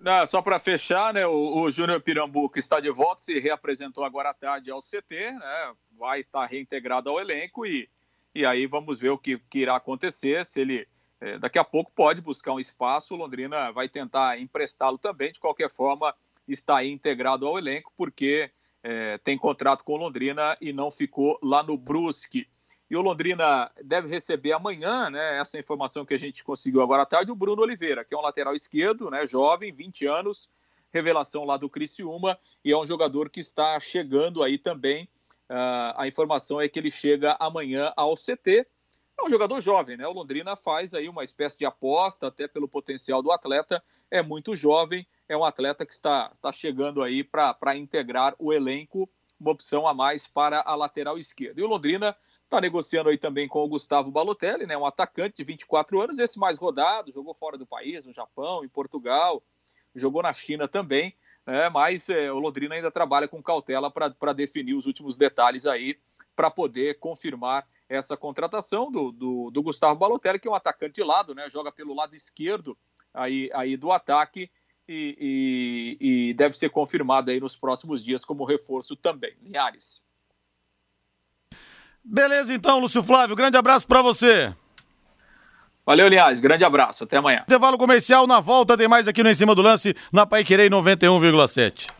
[0.00, 4.30] Não, só para fechar, né, o, o Júnior Pirambuco está de volta, se reapresentou agora
[4.30, 7.86] à tarde ao CT, né, vai estar reintegrado ao elenco e,
[8.34, 10.88] e aí vamos ver o que, que irá acontecer, se ele
[11.20, 15.38] é, daqui a pouco pode buscar um espaço, o Londrina vai tentar emprestá-lo também, de
[15.38, 16.14] qualquer forma
[16.52, 18.50] está aí integrado ao elenco, porque
[18.82, 22.46] é, tem contrato com o Londrina e não ficou lá no Brusque.
[22.90, 27.06] E o Londrina deve receber amanhã, né, essa informação que a gente conseguiu agora à
[27.06, 30.48] tarde, o Bruno Oliveira, que é um lateral esquerdo, né, jovem, 20 anos,
[30.92, 35.04] revelação lá do Criciúma, e é um jogador que está chegando aí também.
[35.48, 38.66] Uh, a informação é que ele chega amanhã ao CT.
[39.20, 40.06] É um jogador jovem, né?
[40.06, 43.82] O Londrina faz aí uma espécie de aposta, até pelo potencial do atleta.
[44.10, 49.08] É muito jovem, é um atleta que está, está chegando aí para integrar o elenco,
[49.38, 51.60] uma opção a mais para a lateral esquerda.
[51.60, 52.16] E o Londrina
[52.50, 56.36] Está negociando aí também com o Gustavo Balotelli, né, um atacante de 24 anos, esse
[56.36, 59.40] mais rodado, jogou fora do país, no Japão, em Portugal,
[59.94, 61.14] jogou na China também,
[61.46, 65.96] né, mas é, o Londrina ainda trabalha com cautela para definir os últimos detalhes aí,
[66.34, 71.02] para poder confirmar essa contratação do, do, do, Gustavo Balotelli, que é um atacante de
[71.02, 72.78] lado, né, joga pelo lado esquerdo
[73.12, 74.48] aí, aí do ataque
[74.88, 79.34] e, e, e deve ser confirmado aí nos próximos dias como reforço também.
[79.42, 80.04] Linhares.
[82.02, 83.34] Beleza então, Lúcio Flávio.
[83.34, 84.54] Grande abraço para você.
[85.84, 86.38] Valeu, Linhares.
[86.38, 87.02] Grande abraço.
[87.04, 87.42] Até amanhã.
[87.42, 88.26] Intervalo comercial.
[88.26, 91.90] Na volta tem mais aqui no Em Cima do Lance, na Paiquerei 91,7.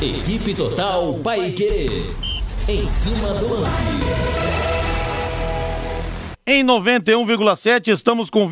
[0.00, 2.27] Equipe Total Paiquerê.
[2.70, 3.82] Em cima do lance.
[6.46, 8.46] Em 91,7 estamos com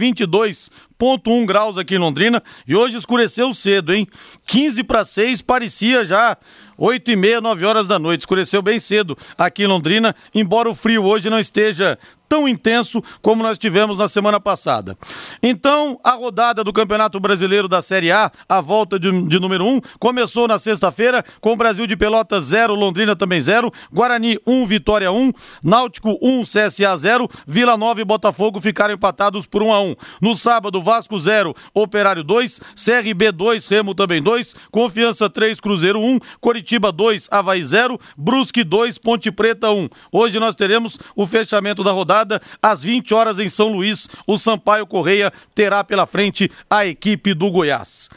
[0.99, 4.07] 22,1 graus aqui em Londrina e hoje escureceu cedo, hein?
[4.47, 6.37] 15 para 6 parecia já
[6.79, 8.21] 8 e meia, 9 horas da noite.
[8.21, 13.43] Escureceu bem cedo aqui em Londrina, embora o frio hoje não esteja tão intenso como
[13.43, 14.97] nós tivemos na semana passada.
[15.43, 19.69] Então, a rodada do Campeonato Brasileiro da Série A, a volta de, de número 1,
[19.69, 24.53] um, começou na sexta-feira com o Brasil de Pelotas 0, Londrina também 0, Guarani 1,
[24.53, 25.33] um, Vitória 1, um,
[25.63, 29.97] Náutico 1, um, CSA 0, Vila Nova e Botafogo ficaram empatados por 1 a 1.
[30.21, 36.21] No sábado, Vasco 0, Operário 2, CRB 2, Remo também 2, Confiança 3, Cruzeiro 1,
[36.41, 39.89] Coritiba 2, Havaí 0, Brusque 2, Ponte Preta 1.
[40.13, 44.87] Hoje nós teremos o fechamento da rodada às 20 horas em São Luís, o Sampaio
[44.87, 48.09] Correia terá pela frente a equipe do Goiás.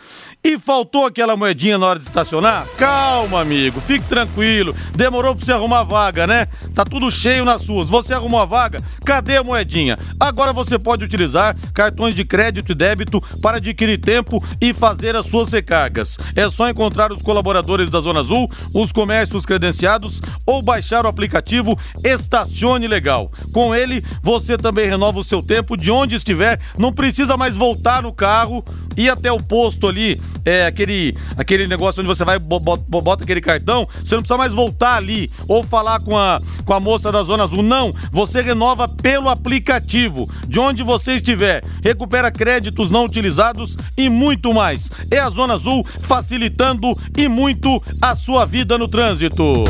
[0.42, 2.66] E faltou aquela moedinha na hora de estacionar?
[2.78, 4.74] Calma, amigo, fique tranquilo.
[4.96, 6.48] Demorou pra você arrumar vaga, né?
[6.74, 7.90] Tá tudo cheio nas suas.
[7.90, 8.82] Você arrumou a vaga?
[9.06, 9.98] Cadê a moedinha?
[10.18, 15.26] Agora você pode utilizar cartões de crédito e débito para adquirir tempo e fazer as
[15.26, 16.18] suas recargas.
[16.34, 21.78] É só encontrar os colaboradores da Zona Azul, os comércios credenciados ou baixar o aplicativo
[22.02, 23.30] Estacione Legal.
[23.52, 28.04] Com ele, você também renova o seu tempo de onde estiver, não precisa mais voltar
[28.04, 28.64] no carro,
[28.96, 33.88] ir até o posto ali é, aquele, aquele negócio onde você vai, bota aquele cartão,
[34.04, 37.44] você não precisa mais voltar ali ou falar com a, com a moça da Zona
[37.44, 37.62] Azul.
[37.62, 41.64] Não, você renova pelo aplicativo, de onde você estiver.
[41.84, 44.90] Recupera créditos não utilizados e muito mais.
[45.12, 49.66] É a Zona Azul facilitando e muito a sua vida no trânsito.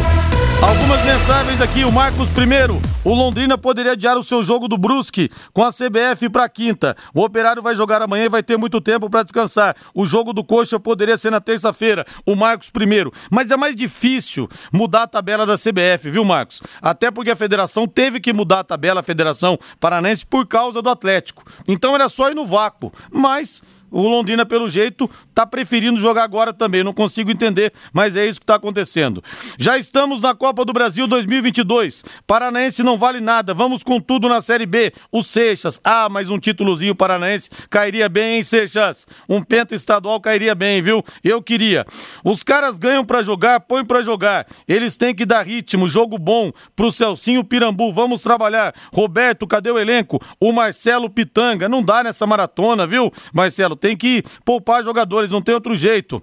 [0.62, 2.82] Algumas mensagens aqui, o Marcos primeiro.
[3.02, 6.98] O Londrina poderia adiar o seu jogo do Brusque com a CBF para quinta.
[7.14, 9.74] O Operário vai jogar amanhã e vai ter muito tempo para descansar.
[9.96, 12.08] O jogo do Coxa poderia ser na terça-feira.
[12.26, 13.14] O Marcos primeiro.
[13.30, 16.60] Mas é mais difícil mudar a tabela da CBF, viu, Marcos?
[16.82, 20.90] Até porque a federação teve que mudar a tabela, a Federação Paranense, por causa do
[20.90, 21.46] Atlético.
[21.68, 22.92] Então era só ir no vácuo.
[23.12, 26.84] Mas o Londrina, pelo jeito, está preferindo jogar agora também.
[26.84, 29.24] Não consigo entender, mas é isso que está acontecendo.
[29.58, 32.04] Já estamos na Copa do Brasil 2022.
[32.28, 33.54] Paranaense não vale nada.
[33.54, 34.94] Vamos com tudo na Série B.
[35.12, 35.80] O Seixas.
[35.84, 39.08] Ah, mas um títulozinho paranaense cairia bem, hein, Seixas?
[39.28, 41.04] Um penta estadual cairia bem, viu?
[41.24, 41.86] Eu queria.
[42.24, 44.46] Os caras ganham para jogar, põem para jogar.
[44.68, 47.94] Eles têm que dar ritmo, jogo bom pro Celcinho Pirambu.
[47.94, 48.74] Vamos trabalhar.
[48.94, 50.22] Roberto, cadê o elenco?
[50.40, 51.70] O Marcelo Pitanga.
[51.70, 53.79] Não dá nessa maratona, viu, Marcelo?
[53.80, 56.22] Tem que poupar jogadores, não tem outro jeito.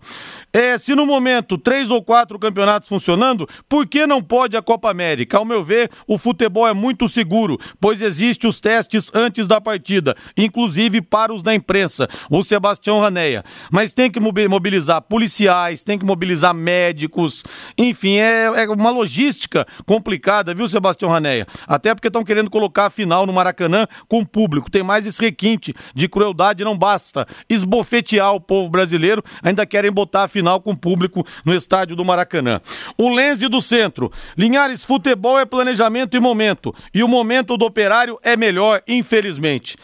[0.53, 4.91] É, se no momento três ou quatro campeonatos funcionando, por que não pode a Copa
[4.91, 5.39] América?
[5.39, 10.17] Ao meu ver, o futebol é muito seguro, pois existe os testes antes da partida,
[10.37, 13.45] inclusive para os da imprensa, o Sebastião Raneia.
[13.71, 17.45] Mas tem que mobilizar policiais, tem que mobilizar médicos,
[17.77, 21.47] enfim, é, é uma logística complicada, viu, Sebastião Raneia?
[21.67, 24.71] Até porque estão querendo colocar a final no Maracanã com público.
[24.71, 30.25] Tem mais esse requinte de crueldade, não basta esbofetear o povo brasileiro, ainda querem botar
[30.25, 32.61] a final com público no estádio do Maracanã.
[32.99, 34.11] O Lenze do Centro.
[34.37, 36.75] Linhares, futebol é planejamento e momento.
[36.93, 39.77] E o momento do operário é melhor, infelizmente.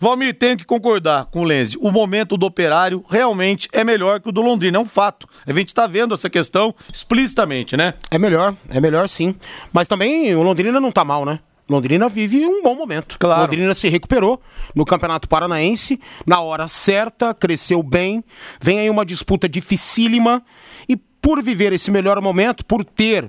[0.00, 1.76] Valmir, tenho que concordar com o Lenze.
[1.80, 4.78] O momento do operário realmente é melhor que o do Londrina.
[4.78, 5.26] É um fato.
[5.44, 7.94] A gente está vendo essa questão explicitamente, né?
[8.08, 9.34] É melhor, é melhor sim.
[9.72, 11.40] Mas também o Londrina não tá mal, né?
[11.68, 13.16] Londrina vive um bom momento.
[13.18, 13.42] Claro.
[13.42, 14.40] Londrina se recuperou
[14.74, 18.24] no Campeonato Paranaense, na hora certa, cresceu bem.
[18.60, 20.42] Vem aí uma disputa dificílima.
[20.88, 23.28] E por viver esse melhor momento, por ter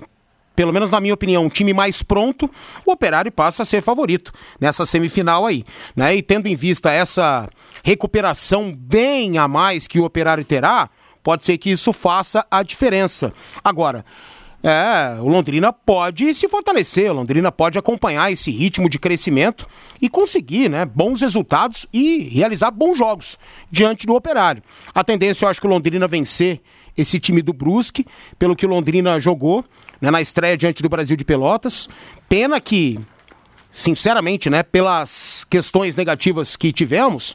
[0.56, 2.50] pelo menos na minha opinião, um time mais pronto,
[2.84, 5.64] o Operário passa a ser favorito nessa semifinal aí.
[5.96, 6.16] Né?
[6.16, 7.48] E tendo em vista essa
[7.82, 10.90] recuperação bem a mais que o Operário terá,
[11.22, 13.32] pode ser que isso faça a diferença.
[13.64, 14.04] Agora,
[14.62, 19.66] é, o Londrina pode se fortalecer, o Londrina pode acompanhar esse ritmo de crescimento
[20.00, 23.38] e conseguir né, bons resultados e realizar bons jogos
[23.70, 24.62] diante do Operário.
[24.94, 26.60] A tendência, eu acho que o Londrina vencer
[26.96, 28.06] esse time do Brusque,
[28.38, 29.64] pelo que o Londrina jogou
[30.00, 31.88] né, na estreia diante do Brasil de Pelotas.
[32.28, 33.00] Pena que,
[33.72, 37.34] sinceramente, né, pelas questões negativas que tivemos,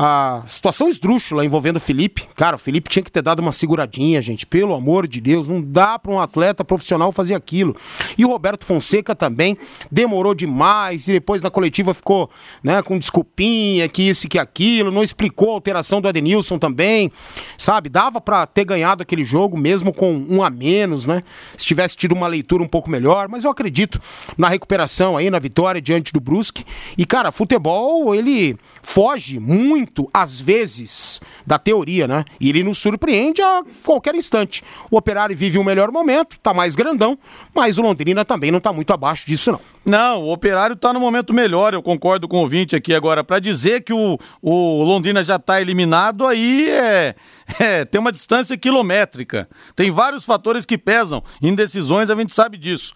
[0.00, 2.28] a situação esdrúxula envolvendo o Felipe.
[2.36, 4.46] Cara, o Felipe tinha que ter dado uma seguradinha, gente.
[4.46, 7.74] Pelo amor de Deus, não dá para um atleta profissional fazer aquilo.
[8.16, 9.58] E o Roberto Fonseca também
[9.90, 12.30] demorou demais e depois na coletiva ficou,
[12.62, 17.10] né, com desculpinha, que isso e que aquilo, não explicou a alteração do Adenilson também,
[17.56, 17.88] sabe?
[17.88, 21.24] Dava para ter ganhado aquele jogo mesmo com um a menos, né?
[21.56, 24.00] Se tivesse tido uma leitura um pouco melhor, mas eu acredito
[24.36, 26.64] na recuperação aí, na vitória diante do Brusque.
[26.96, 32.24] E cara, futebol, ele foge muito muito, às vezes, da teoria, né?
[32.38, 34.62] E ele nos surpreende a qualquer instante.
[34.90, 37.18] O Operário vive um melhor momento, tá mais grandão,
[37.54, 39.60] mas o Londrina também não tá muito abaixo disso, não.
[39.84, 43.24] Não, o Operário está no momento melhor, eu concordo com o ouvinte aqui agora.
[43.24, 47.14] Para dizer que o, o Londrina já está eliminado, aí é,
[47.58, 49.48] é, tem uma distância quilométrica.
[49.74, 52.92] Tem vários fatores que pesam em decisões, a gente sabe disso.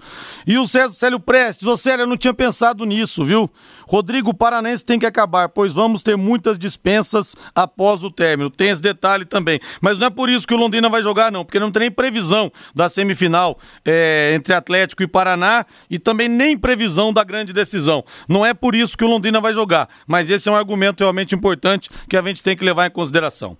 [0.46, 3.50] E o César Célio Prestes, ô Célio, eu não tinha pensado nisso, viu?
[3.86, 8.48] Rodrigo Paranense tem que acabar, pois vamos ter muitas dispensas após o término.
[8.48, 9.60] Tem esse detalhe também.
[9.80, 11.90] Mas não é por isso que o Londrina vai jogar, não, porque não tem nem
[11.90, 17.52] previsão da semifinal é, entre Atlético e Paraná e também nem previsão previsão da grande
[17.52, 18.02] decisão.
[18.26, 21.34] Não é por isso que o Londrina vai jogar, mas esse é um argumento realmente
[21.34, 23.58] importante que a gente tem que levar em consideração.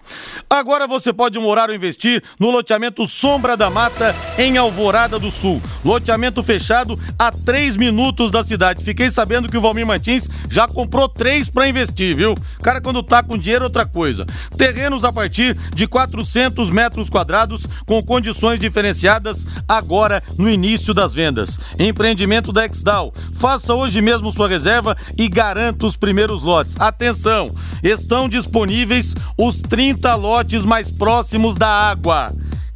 [0.49, 5.61] Agora você pode morar ou investir no loteamento Sombra da Mata, em Alvorada do Sul.
[5.85, 8.83] Loteamento fechado a 3 minutos da cidade.
[8.83, 12.35] Fiquei sabendo que o Valmir Martins já comprou três para investir, viu?
[12.63, 14.25] Cara, quando tá com dinheiro, outra coisa.
[14.57, 21.61] Terrenos a partir de 400 metros quadrados, com condições diferenciadas, agora no início das vendas.
[21.79, 23.02] Empreendimento da Exdal
[23.35, 26.77] Faça hoje mesmo sua reserva e garanta os primeiros lotes.
[26.79, 27.49] Atenção,
[27.83, 32.31] estão disponíveis os 30 lotes mais próximos da água,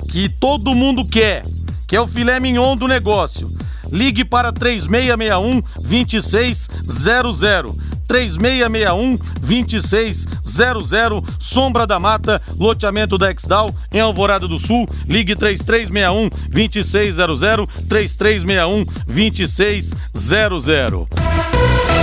[0.08, 1.44] que todo mundo quer,
[1.86, 3.54] que é o filé mignon do negócio.
[3.92, 7.95] Ligue para 3661 2600.
[8.06, 14.86] 3661 2600, Sombra da Mata, loteamento da Exdal, em Alvorada do Sul.
[15.06, 21.95] Ligue 3361 2600, 3361 2600.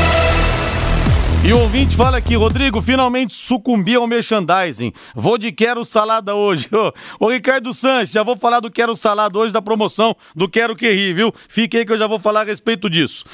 [1.46, 4.94] E o ouvinte fala aqui, Rodrigo, finalmente sucumbi ao merchandising.
[5.14, 6.70] Vou de Quero Salada hoje.
[7.20, 10.74] Ô, ô Ricardo Sanches, já vou falar do Quero Salada hoje da promoção do Quero
[10.74, 11.34] Que Ri, viu?
[11.50, 13.26] Fique aí que eu já vou falar a respeito disso.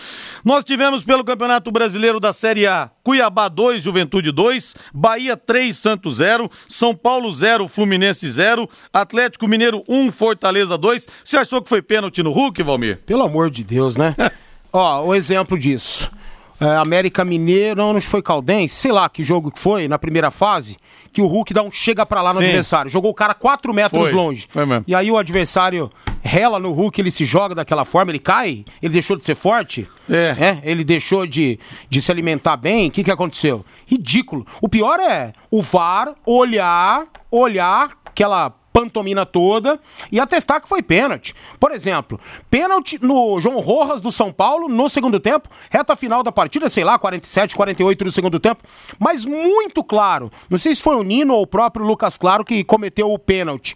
[0.43, 6.15] Nós tivemos pelo Campeonato Brasileiro da Série A, Cuiabá 2, Juventude 2, Bahia 3, Santos
[6.15, 11.08] 0, São Paulo 0, Fluminense 0, Atlético Mineiro 1, Fortaleza 2.
[11.24, 13.02] Você achou que foi pênalti no Hulk, Valmir?
[13.06, 14.15] Pelo amor de Deus, né?
[14.74, 16.10] Ó, o exemplo disso
[16.60, 20.30] é, América Mineiro, não, não foi Caldense, sei lá que jogo que foi, na primeira
[20.30, 20.78] fase,
[21.12, 22.45] que o Hulk dá um chega pra lá no Sim.
[22.45, 22.91] adversário.
[22.91, 24.48] Jogou o cara 4 metros foi, longe.
[24.50, 24.84] Foi mesmo.
[24.88, 25.89] E aí o adversário
[26.22, 29.88] rela no Hulk, ele se joga daquela forma, ele cai, ele deixou de ser forte,
[30.10, 30.36] é.
[30.38, 32.88] é ele deixou de, de se alimentar bem.
[32.88, 33.65] O que, que aconteceu?
[33.86, 34.45] Ridículo.
[34.62, 39.79] O pior é o VAR olhar, olhar aquela pantomina toda
[40.12, 41.36] e atestar que foi pênalti.
[41.60, 46.32] Por exemplo, pênalti no João Rojas do São Paulo no segundo tempo, reta final da
[46.32, 48.63] partida, sei lá, 47, 48 do segundo tempo,
[48.97, 50.32] mas muito claro.
[50.49, 53.76] Não sei se foi o Nino ou o próprio Lucas Claro que cometeu o pênalti.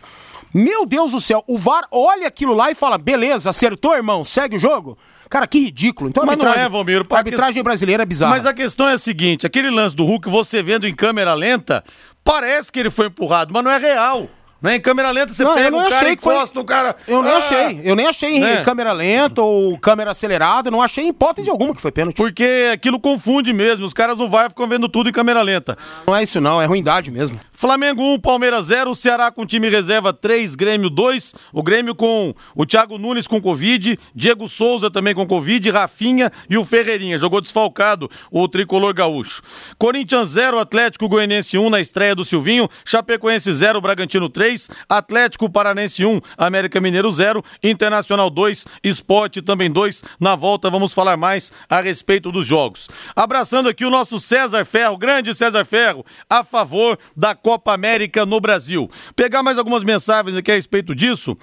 [0.54, 4.58] Meu Deus do céu, o VAR olha aquilo lá e fala: beleza, acertou, irmão, segue
[4.58, 4.98] o jogo.
[5.30, 6.10] Cara, que ridículo.
[6.10, 7.04] Então, mas não é, Valmir.
[7.10, 7.64] A arbitragem que...
[7.64, 8.36] brasileira é bizarra.
[8.36, 11.84] Mas a questão é a seguinte: aquele lance do Hulk, você vendo em câmera lenta,
[12.24, 14.30] parece que ele foi empurrado, mas não é real.
[14.64, 14.78] Né?
[14.78, 16.64] Em câmera lenta você não, pega o cara, encosta foi...
[16.64, 16.96] o cara.
[17.06, 17.38] Eu nem ah!
[17.38, 17.82] achei.
[17.84, 18.62] Eu nem achei né?
[18.62, 20.72] em câmera lenta ou câmera acelerada.
[20.72, 22.16] Não achei em hipótese alguma que foi pênalti.
[22.16, 23.86] Porque aquilo confunde mesmo.
[23.86, 25.78] Os caras no VAR ficam vendo tudo em câmera lenta.
[26.08, 27.38] Não é isso não, é ruindade mesmo.
[27.64, 31.34] Flamengo 1, Palmeiras 0, Ceará com time reserva 3, Grêmio 2.
[31.54, 36.58] O Grêmio com o Thiago Nunes com Covid, Diego Souza também com Covid, Rafinha e
[36.58, 37.18] o Ferreirinha.
[37.18, 39.42] Jogou desfalcado o tricolor gaúcho.
[39.78, 42.68] Corinthians 0, Atlético Goianiense 1 na estreia do Silvinho.
[42.84, 44.70] Chapecoense 0, Bragantino 3.
[44.90, 47.42] Atlético Paranense 1, América Mineiro 0.
[47.64, 50.04] Internacional 2, Esporte também 2.
[50.20, 52.90] Na volta vamos falar mais a respeito dos jogos.
[53.16, 58.40] Abraçando aqui o nosso César Ferro, grande César Ferro, a favor da Copa América no
[58.40, 58.90] Brasil.
[59.16, 61.38] Pegar mais algumas mensagens aqui a respeito disso.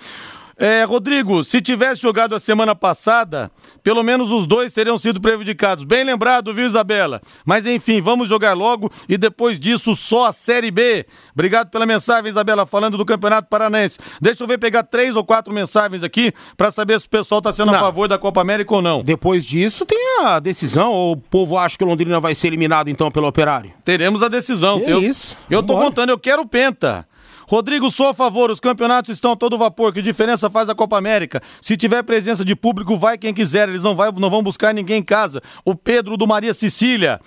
[0.61, 3.51] É, Rodrigo, se tivesse jogado a semana passada,
[3.83, 5.85] pelo menos os dois teriam sido prejudicados.
[5.85, 7.23] Bem lembrado, viu, Isabela?
[7.47, 11.07] Mas enfim, vamos jogar logo e depois disso só a Série B.
[11.33, 13.99] Obrigado pela mensagem, Isabela, falando do Campeonato Paranense.
[14.21, 17.53] Deixa eu ver pegar três ou quatro mensagens aqui para saber se o pessoal está
[17.53, 17.79] sendo não.
[17.79, 19.03] a favor da Copa América ou não.
[19.03, 22.91] Depois disso tem a decisão, ou o povo acha que o Londrina vai ser eliminado
[22.91, 23.73] então pelo Operário?
[23.83, 24.79] Teremos a decisão.
[24.79, 25.35] Que eu, isso.
[25.49, 27.09] Eu tô contando, eu quero o Penta.
[27.51, 31.43] Rodrigo, sou a favor, os campeonatos estão todo vapor, que diferença faz a Copa América?
[31.61, 34.99] Se tiver presença de público, vai quem quiser, eles não, vai, não vão buscar ninguém
[34.99, 35.43] em casa.
[35.65, 37.21] O Pedro do Maria Cecília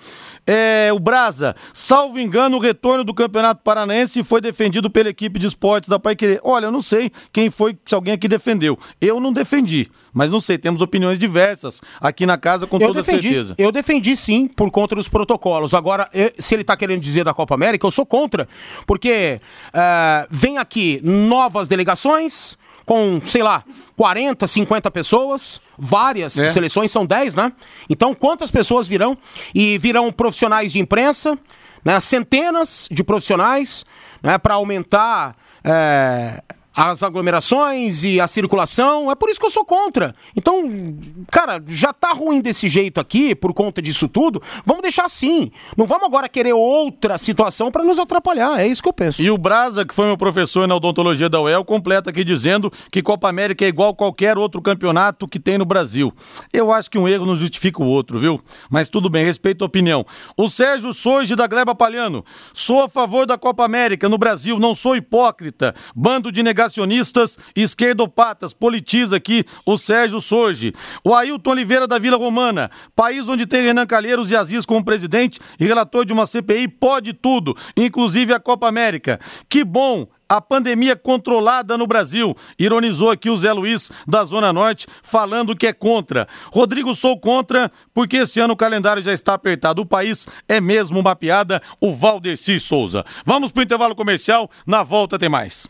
[0.46, 5.46] é, o Brasa, salvo engano, o retorno do Campeonato Paranaense foi defendido pela equipe de
[5.46, 6.40] esportes da Pai Querer.
[6.42, 8.78] Olha, eu não sei quem foi, se alguém aqui defendeu.
[9.00, 13.02] Eu não defendi, mas não sei, temos opiniões diversas aqui na casa com eu toda
[13.02, 13.54] defendi, certeza.
[13.56, 15.74] Eu defendi sim, por conta dos protocolos.
[15.74, 18.46] Agora, se ele está querendo dizer da Copa América, eu sou contra,
[18.86, 23.64] porque uh, vem aqui novas delegações com, sei lá,
[23.96, 26.46] 40, 50 pessoas, várias é.
[26.46, 27.52] seleções, são 10, né?
[27.88, 29.16] Então, quantas pessoas virão?
[29.54, 31.38] E virão profissionais de imprensa,
[31.84, 31.98] né?
[32.00, 33.84] centenas de profissionais,
[34.22, 34.38] né?
[34.38, 35.36] para aumentar.
[35.62, 36.42] É
[36.74, 39.10] as aglomerações e a circulação.
[39.10, 40.14] É por isso que eu sou contra.
[40.36, 40.96] Então,
[41.30, 44.42] cara, já tá ruim desse jeito aqui, por conta disso tudo.
[44.64, 45.50] Vamos deixar assim.
[45.76, 48.60] Não vamos agora querer outra situação para nos atrapalhar.
[48.60, 49.22] É isso que eu penso.
[49.22, 53.02] E o Brasa, que foi meu professor na odontologia da UEL, completa aqui dizendo que
[53.02, 56.12] Copa América é igual qualquer outro campeonato que tem no Brasil.
[56.52, 58.40] Eu acho que um erro não justifica o outro, viu?
[58.68, 60.04] Mas tudo bem, respeito a opinião.
[60.36, 62.24] O Sérgio Soji da Gleba Palhano.
[62.52, 65.74] Sou a favor da Copa América no Brasil, não sou hipócrita.
[65.94, 68.52] Bando de negação negacionistas esquerdopatas.
[68.52, 70.72] Politiza aqui o Sérgio Sorge.
[71.04, 72.70] O Ailton Oliveira da Vila Romana.
[72.94, 77.12] País onde tem Renan Calheiros e Aziz como presidente e relator de uma CPI pode
[77.12, 79.20] tudo, inclusive a Copa América.
[79.48, 82.34] Que bom a pandemia controlada no Brasil.
[82.58, 86.26] Ironizou aqui o Zé Luiz da Zona Norte, falando que é contra.
[86.50, 89.82] Rodrigo, sou contra, porque esse ano o calendário já está apertado.
[89.82, 93.04] O país é mesmo uma piada, o Valdeci Souza.
[93.24, 95.68] Vamos para o intervalo comercial, na volta tem mais.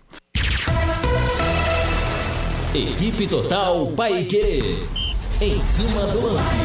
[2.75, 4.85] Equipe Total Paique.
[5.41, 6.57] Em cima do lance.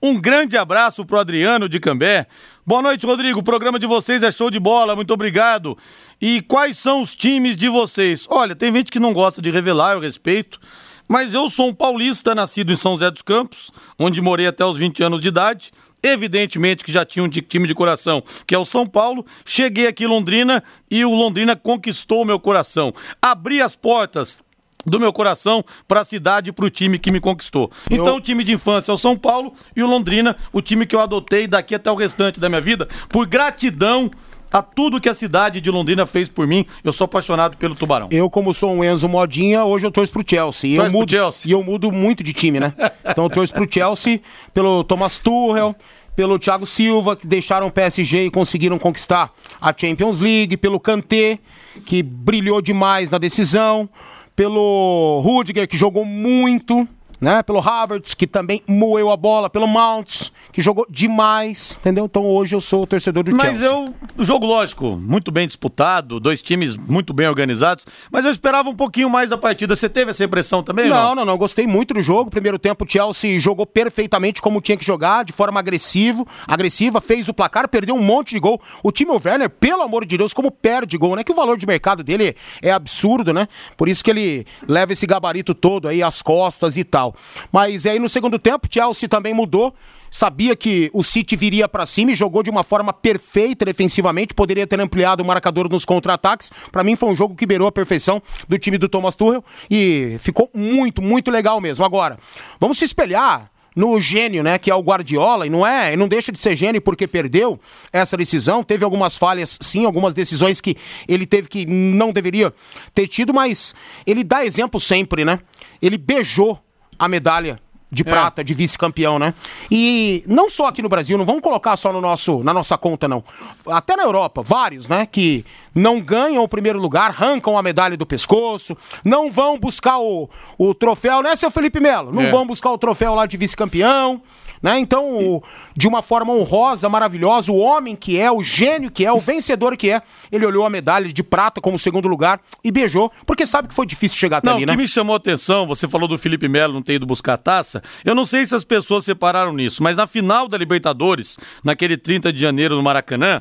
[0.00, 2.28] Um grande abraço pro Adriano de Cambé.
[2.64, 3.40] Boa noite, Rodrigo.
[3.40, 4.94] O programa de vocês é show de bola.
[4.94, 5.76] Muito obrigado.
[6.20, 8.28] E quais são os times de vocês?
[8.30, 10.60] Olha, tem gente que não gosta de revelar, eu respeito.
[11.08, 14.76] Mas eu sou um paulista nascido em São José dos Campos, onde morei até os
[14.76, 15.72] 20 anos de idade.
[16.02, 19.24] Evidentemente que já tinha um time de coração, que é o São Paulo.
[19.44, 22.92] Cheguei aqui em Londrina e o Londrina conquistou meu coração.
[23.20, 24.38] Abri as portas
[24.86, 27.70] do meu coração para a cidade e para o time que me conquistou.
[27.90, 27.98] Eu...
[27.98, 30.94] Então, o time de infância é o São Paulo e o Londrina, o time que
[30.94, 34.10] eu adotei daqui até o restante da minha vida, por gratidão
[34.52, 36.64] a tudo que a cidade de Londrina fez por mim.
[36.82, 38.08] Eu sou apaixonado pelo Tubarão.
[38.10, 40.70] Eu, como sou um Enzo Modinha, hoje eu torço pro Chelsea.
[40.70, 41.50] E eu mudo, Chelsea.
[41.50, 42.72] E eu mudo muito de time, né?
[43.08, 44.20] Então eu torço pro Chelsea,
[44.52, 45.74] pelo Thomas Tuchel,
[46.14, 51.38] pelo Thiago Silva, que deixaram o PSG e conseguiram conquistar a Champions League, pelo Kanté,
[51.86, 53.88] que brilhou demais na decisão,
[54.34, 56.86] pelo Rudiger, que jogou muito,
[57.20, 57.42] né?
[57.42, 62.04] Pelo Havertz, que também moeu a bola, pelo Mounts, que jogou demais, entendeu?
[62.04, 63.70] Então hoje eu sou o torcedor do mas Chelsea.
[63.70, 68.68] Mas eu, jogo lógico, muito bem disputado, dois times muito bem organizados, mas eu esperava
[68.68, 69.74] um pouquinho mais da partida.
[69.74, 70.88] Você teve essa impressão também?
[70.88, 71.38] Não, não, não, não.
[71.38, 72.30] Gostei muito do jogo.
[72.30, 77.28] Primeiro tempo o Chelsea jogou perfeitamente como tinha que jogar, de forma agressivo, agressiva, fez
[77.28, 78.60] o placar, perdeu um monte de gol.
[78.82, 81.24] O time o Werner, pelo amor de Deus, como perde gol, né?
[81.24, 83.48] Que o valor de mercado dele é absurdo, né?
[83.76, 87.07] Por isso que ele leva esse gabarito todo aí, as costas e tal.
[87.52, 89.74] Mas aí no segundo tempo, Chelsea também mudou.
[90.10, 94.34] Sabia que o City viria para cima e jogou de uma forma perfeita defensivamente.
[94.34, 96.50] Poderia ter ampliado o marcador nos contra-ataques.
[96.72, 100.16] Para mim foi um jogo que beirou a perfeição do time do Thomas Tuchel e
[100.20, 101.84] ficou muito, muito legal mesmo.
[101.84, 102.18] Agora,
[102.58, 106.08] vamos se espelhar no gênio, né, que é o Guardiola, e não é, e não
[106.08, 107.60] deixa de ser gênio porque perdeu
[107.92, 112.52] essa decisão, teve algumas falhas, sim, algumas decisões que ele teve que não deveria
[112.92, 115.38] ter tido, mas ele dá exemplo sempre, né?
[115.80, 116.58] Ele beijou
[116.98, 118.04] a medalha de É.
[118.04, 119.32] prata, de vice-campeão, né?
[119.70, 123.08] E não só aqui no Brasil, não vamos colocar só no nosso, na nossa conta,
[123.08, 123.24] não.
[123.66, 125.06] Até na Europa, vários, né?
[125.06, 125.42] Que
[125.74, 130.28] não ganham o primeiro lugar, arrancam a medalha do pescoço, não vão buscar o,
[130.58, 132.12] o troféu, né, seu Felipe Melo?
[132.12, 132.30] Não É.
[132.30, 134.20] vão buscar o troféu lá de vice-campeão,
[134.62, 134.78] né?
[134.78, 135.42] Então, o-
[135.76, 139.76] de uma forma honrosa, maravilhosa, o homem que é, o gênio que é, o vencedor
[139.76, 140.02] que é,
[140.32, 143.86] ele olhou a medalha de prata como segundo lugar e beijou, porque sabe que foi
[143.86, 144.72] difícil chegar até Não, ali, o né?
[144.72, 147.38] que me chamou a atenção, você falou do Felipe Melo não ter ido buscar a
[147.38, 147.82] taça.
[148.04, 152.32] Eu não sei se as pessoas separaram nisso, mas na final da Libertadores, naquele 30
[152.32, 153.40] de janeiro no Maracanã,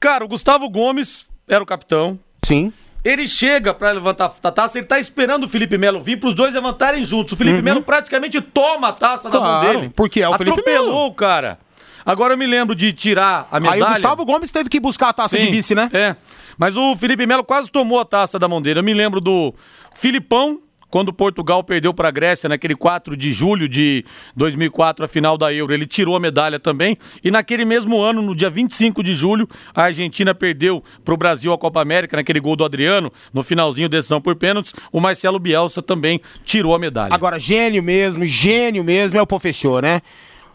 [0.00, 2.18] cara, o Gustavo Gomes era o capitão.
[2.44, 2.72] Sim.
[3.04, 6.52] Ele chega pra levantar a taça, ele tá esperando o Felipe Melo vir pros dois
[6.52, 7.32] levantarem juntos.
[7.32, 9.60] O Felipe Melo praticamente toma a taça da mão Uhum.
[9.60, 9.92] Claro, dele.
[9.94, 11.06] porque é o Felipe Atropelou Melo.
[11.06, 11.58] o cara.
[12.04, 13.84] Agora eu me lembro de tirar a medalha.
[13.84, 15.88] Aí o Gustavo Gomes teve que buscar a taça de Sim, vice, né?
[15.92, 16.16] É.
[16.56, 18.80] Mas o Felipe Melo quase tomou a taça da mão dele.
[18.80, 19.54] Eu me lembro do
[19.94, 20.58] Filipão,
[20.90, 24.04] quando Portugal perdeu para a Grécia naquele 4 de julho de
[24.36, 25.72] 2004, a final da Euro.
[25.72, 26.96] Ele tirou a medalha também.
[27.22, 31.52] E naquele mesmo ano, no dia 25 de julho, a Argentina perdeu para o Brasil
[31.52, 34.72] a Copa América, naquele gol do Adriano, no finalzinho, decisão por pênaltis.
[34.90, 37.14] O Marcelo Bielsa também tirou a medalha.
[37.14, 40.02] Agora, gênio mesmo, gênio mesmo é o professor, né?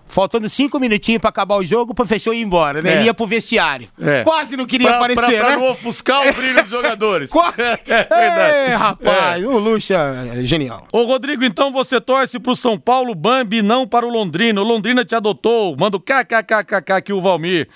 [0.07, 2.91] Faltando cinco minutinhos pra acabar o jogo, o professor ia embora, né?
[2.91, 2.93] É.
[2.97, 3.87] Ele ia pro vestiário.
[3.99, 4.23] É.
[4.23, 5.55] Quase não queria Pra- aparecer, pra, pra né?
[5.55, 7.29] não ofuscar o brilho dos jogadores.
[7.33, 7.53] Quase.
[7.87, 8.69] É, verdade.
[8.69, 9.47] Ei, rapaz, É.
[9.47, 9.95] o Lucha
[10.35, 10.85] é genial.
[10.93, 14.61] Ô, Rodrigo, então você torce pro São Paulo Bambi, não para o Londrina.
[14.61, 15.75] O Londrina te adotou.
[15.77, 17.67] Manda o kkkk aqui o Valmir.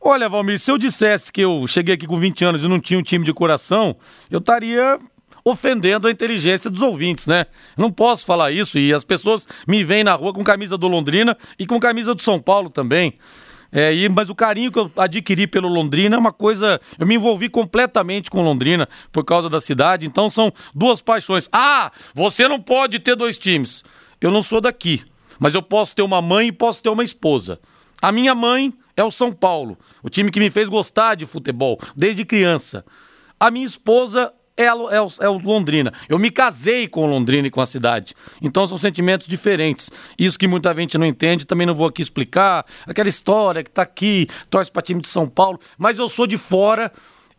[0.00, 2.98] Olha, Valmir, se eu dissesse que eu cheguei aqui com 20 anos e não tinha
[2.98, 3.96] um time de coração,
[4.30, 4.98] eu estaria
[5.44, 7.46] ofendendo a inteligência dos ouvintes, né?
[7.76, 11.36] Não posso falar isso e as pessoas me veem na rua com camisa do Londrina
[11.58, 13.18] e com camisa do São Paulo também.
[13.70, 16.80] É, e, mas o carinho que eu adquiri pelo Londrina é uma coisa.
[16.96, 20.06] Eu me envolvi completamente com Londrina por causa da cidade.
[20.06, 21.48] Então são duas paixões.
[21.52, 23.82] Ah, você não pode ter dois times.
[24.20, 25.02] Eu não sou daqui,
[25.40, 27.60] mas eu posso ter uma mãe e posso ter uma esposa.
[28.00, 31.80] A minha mãe é o São Paulo, o time que me fez gostar de futebol
[31.96, 32.84] desde criança.
[33.40, 35.92] A minha esposa é, é o, é o Londrina.
[36.08, 38.14] Eu me casei com o Londrina e com a cidade.
[38.40, 39.90] Então são sentimentos diferentes.
[40.18, 42.64] Isso que muita gente não entende, também não vou aqui explicar.
[42.86, 46.36] Aquela história que tá aqui, torce para time de São Paulo, mas eu sou de
[46.36, 46.92] fora.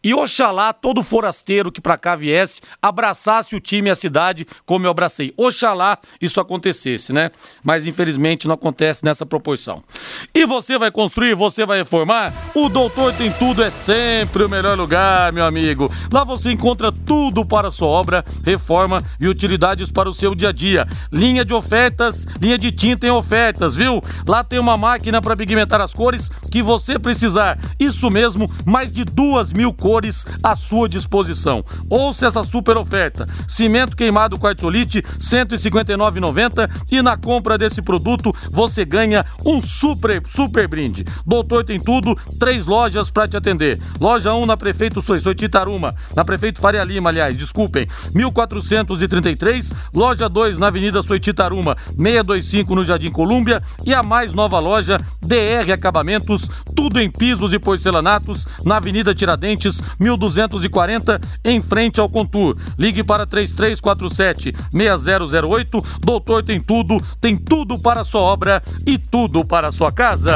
[0.05, 4.85] E oxalá todo forasteiro que pra cá viesse abraçasse o time e a cidade como
[4.85, 5.33] eu abracei.
[5.35, 7.31] Oxalá isso acontecesse, né?
[7.63, 9.83] Mas infelizmente não acontece nessa proporção.
[10.31, 12.31] E você vai construir, você vai reformar?
[12.53, 15.91] O Doutor Tem Tudo é sempre o melhor lugar, meu amigo.
[16.13, 20.51] Lá você encontra tudo para sua obra, reforma e utilidades para o seu dia a
[20.51, 20.87] dia.
[21.11, 23.99] Linha de ofertas, linha de tinta em ofertas, viu?
[24.27, 27.57] Lá tem uma máquina para pigmentar as cores que você precisar.
[27.79, 29.94] Isso mesmo, mais de duas mil cores
[30.43, 31.63] à sua disposição.
[31.89, 33.27] Ouça essa super oferta.
[33.47, 40.67] Cimento queimado quartzolite, R$ 159,90 e na compra desse produto você ganha um super, super
[40.67, 41.05] brinde.
[41.25, 43.79] Doutor tem tudo, três lojas para te atender.
[43.99, 50.59] Loja 1 na Prefeito Soissoi Titaruma, na Prefeito Faria Lima, aliás, desculpem, 1433, loja 2
[50.59, 56.99] na Avenida Soititaruma, 625 no Jardim Colúmbia e a mais nova loja DR Acabamentos, tudo
[56.99, 62.57] em pisos e porcelanatos, na Avenida Tiradentes, 1240, em frente ao Contur.
[62.77, 65.85] Ligue para 3347 6008.
[66.01, 70.33] Doutor tem tudo, tem tudo para sua obra e tudo para sua casa.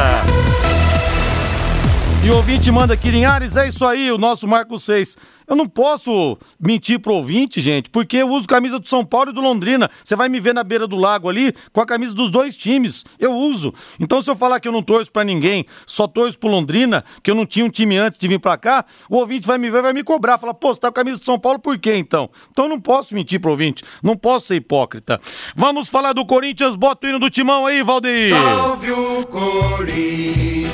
[2.30, 5.18] O ouvinte manda aqui, Linhares, é isso aí, o nosso Marco 6.
[5.48, 9.34] Eu não posso mentir pro ouvinte, gente, porque eu uso camisa do São Paulo e
[9.34, 9.90] do Londrina.
[10.04, 13.04] Você vai me ver na beira do lago ali com a camisa dos dois times.
[13.20, 13.74] Eu uso.
[14.00, 17.32] Então, se eu falar que eu não torço pra ninguém, só torço pro Londrina, que
[17.32, 19.82] eu não tinha um time antes de vir pra cá, o ouvinte vai me ver,
[19.82, 20.38] vai me cobrar.
[20.38, 22.30] Falar, pô, você tá com a camisa do São Paulo por quê então?
[22.52, 23.84] Então eu não posso mentir pro ouvinte.
[24.04, 25.20] Não posso ser hipócrita.
[25.56, 28.36] Vamos falar do Corinthians, bota o hino do timão aí, Valdeir.
[28.36, 30.70] Salve o Corinthians.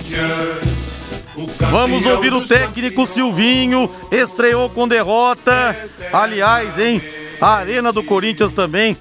[1.72, 3.06] Vamos ouvir o técnico.
[3.08, 5.76] Silvinho, estreou com derrota.
[6.12, 7.02] Aliás, hein?
[7.39, 8.98] A Arena do Corinthians também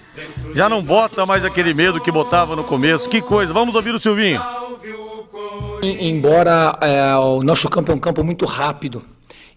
[0.54, 3.08] já não bota mais aquele medo que botava no começo.
[3.08, 3.52] Que coisa.
[3.52, 4.40] Vamos ouvir o Silvinho.
[5.82, 9.04] Embora é, o nosso campo é um campo muito rápido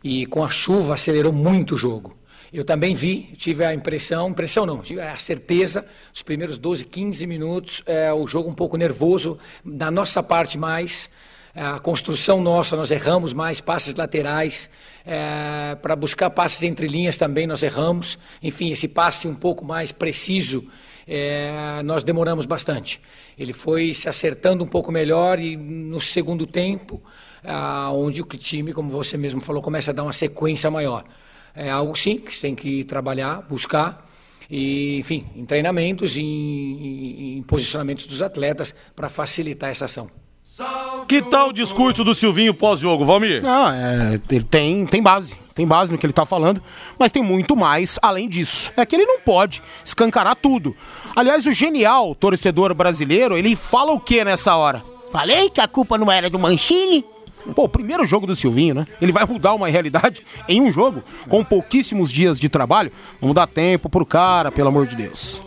[0.03, 2.17] e com a chuva acelerou muito o jogo.
[2.51, 7.27] Eu também vi, tive a impressão, impressão não, tive a certeza, os primeiros 12, 15
[7.27, 11.09] minutos, é, o jogo um pouco nervoso, da nossa parte mais,
[11.59, 14.69] a construção nossa, nós erramos mais, passes laterais,
[15.03, 19.91] é, para buscar passes entre linhas também nós erramos, enfim, esse passe um pouco mais
[19.91, 20.67] preciso,
[21.07, 23.01] é, nós demoramos bastante.
[23.35, 27.01] Ele foi se acertando um pouco melhor e no segundo tempo,
[27.43, 31.05] ah, onde o time, como você mesmo falou, começa a dar uma sequência maior.
[31.55, 34.05] É algo sim que tem que trabalhar, buscar.
[34.47, 40.26] e, enfim, em treinamentos e em, em posicionamentos dos atletas para facilitar essa ação.
[41.07, 43.41] Que tal o discurso do Silvinho pós-jogo, Valmir?
[43.41, 45.35] Não, é, ele tem, tem base.
[45.53, 46.61] Tem base no que ele tá falando,
[46.99, 48.71] mas tem muito mais além disso.
[48.77, 50.75] É que ele não pode escancarar tudo.
[51.15, 54.83] Aliás, o genial torcedor brasileiro, ele fala o que nessa hora?
[55.11, 57.03] Falei que a culpa não era do Mancini?
[57.55, 58.87] Pô, o primeiro jogo do Silvinho, né?
[59.01, 62.91] Ele vai mudar uma realidade em um jogo, com pouquíssimos dias de trabalho.
[63.19, 65.41] Vamos dar tempo pro cara, pelo amor de Deus.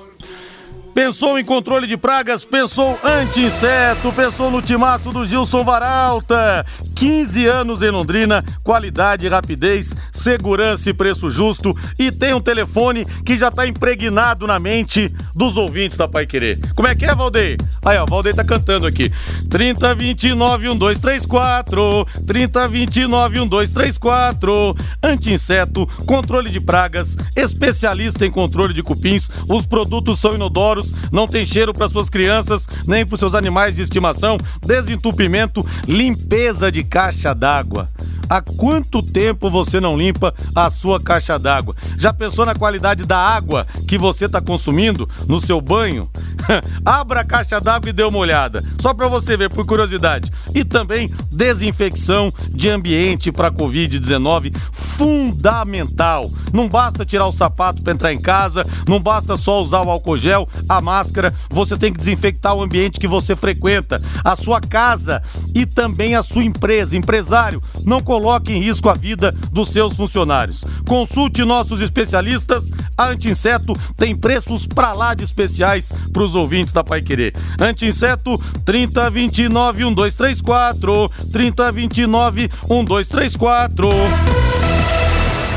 [0.94, 2.44] Pensou em controle de pragas?
[2.44, 4.12] Pensou anti-inseto?
[4.12, 6.66] Pensou no timaço do Gilson Varalta?
[6.96, 11.74] 15 anos em Londrina, qualidade, rapidez, segurança e preço justo.
[11.98, 16.58] E tem um telefone que já tá impregnado na mente dos ouvintes da Pai Querer.
[16.74, 17.56] Como é que é, Valdeir?
[17.86, 19.10] Aí, ó, o Valdeir tá cantando aqui.
[19.48, 22.06] 3029 1234.
[22.26, 24.76] 3029 1234.
[25.02, 29.30] Anti-inseto, controle de pragas, especialista em controle de cupins.
[29.48, 30.79] Os produtos são inodoros,
[31.12, 34.36] não tem cheiro para suas crianças, nem para seus animais de estimação.
[34.66, 37.88] Desentupimento, limpeza de caixa d'água.
[38.30, 41.74] Há quanto tempo você não limpa a sua caixa d'água?
[41.98, 46.08] Já pensou na qualidade da água que você está consumindo no seu banho?
[46.86, 50.30] Abra a caixa d'água e dê uma olhada, só para você ver por curiosidade.
[50.54, 56.30] E também desinfecção de ambiente para Covid-19 fundamental.
[56.52, 60.16] Não basta tirar o sapato para entrar em casa, não basta só usar o álcool
[60.16, 65.20] gel, a máscara, você tem que desinfectar o ambiente que você frequenta, a sua casa
[65.52, 66.96] e também a sua empresa.
[66.96, 70.64] Empresário, não coloque em risco a vida dos seus funcionários.
[70.86, 72.70] Consulte nossos especialistas.
[72.96, 77.34] A Anti-Inseto tem preços para lá de especiais para os ouvintes da Pai Querer.
[77.58, 83.88] Anti-Inseto 3029 1234 3029 1234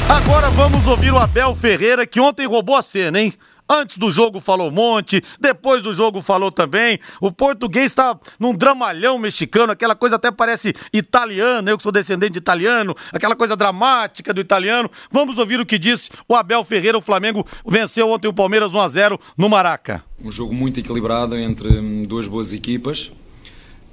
[0.09, 3.33] Agora vamos ouvir o Abel Ferreira que ontem roubou a cena, hein?
[3.69, 6.99] Antes do jogo falou um monte, depois do jogo falou também.
[7.21, 12.33] O português está num dramalhão mexicano, aquela coisa até parece italiana, eu que sou descendente
[12.33, 14.91] de italiano, aquela coisa dramática do italiano.
[15.09, 16.97] Vamos ouvir o que disse o Abel Ferreira.
[16.97, 20.03] O Flamengo venceu ontem o Palmeiras 1 a 0 no Maraca.
[20.21, 23.11] Um jogo muito equilibrado entre hum, duas boas equipas.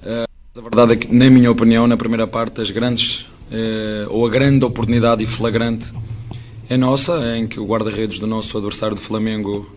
[0.03, 3.21] Uh, a verdade é que, na minha opinião, na primeira parte, as grandes,
[3.53, 5.93] uh, ou a grande oportunidade e flagrante
[6.71, 9.68] é nossa, em que o guarda-redes do nosso adversário do Flamengo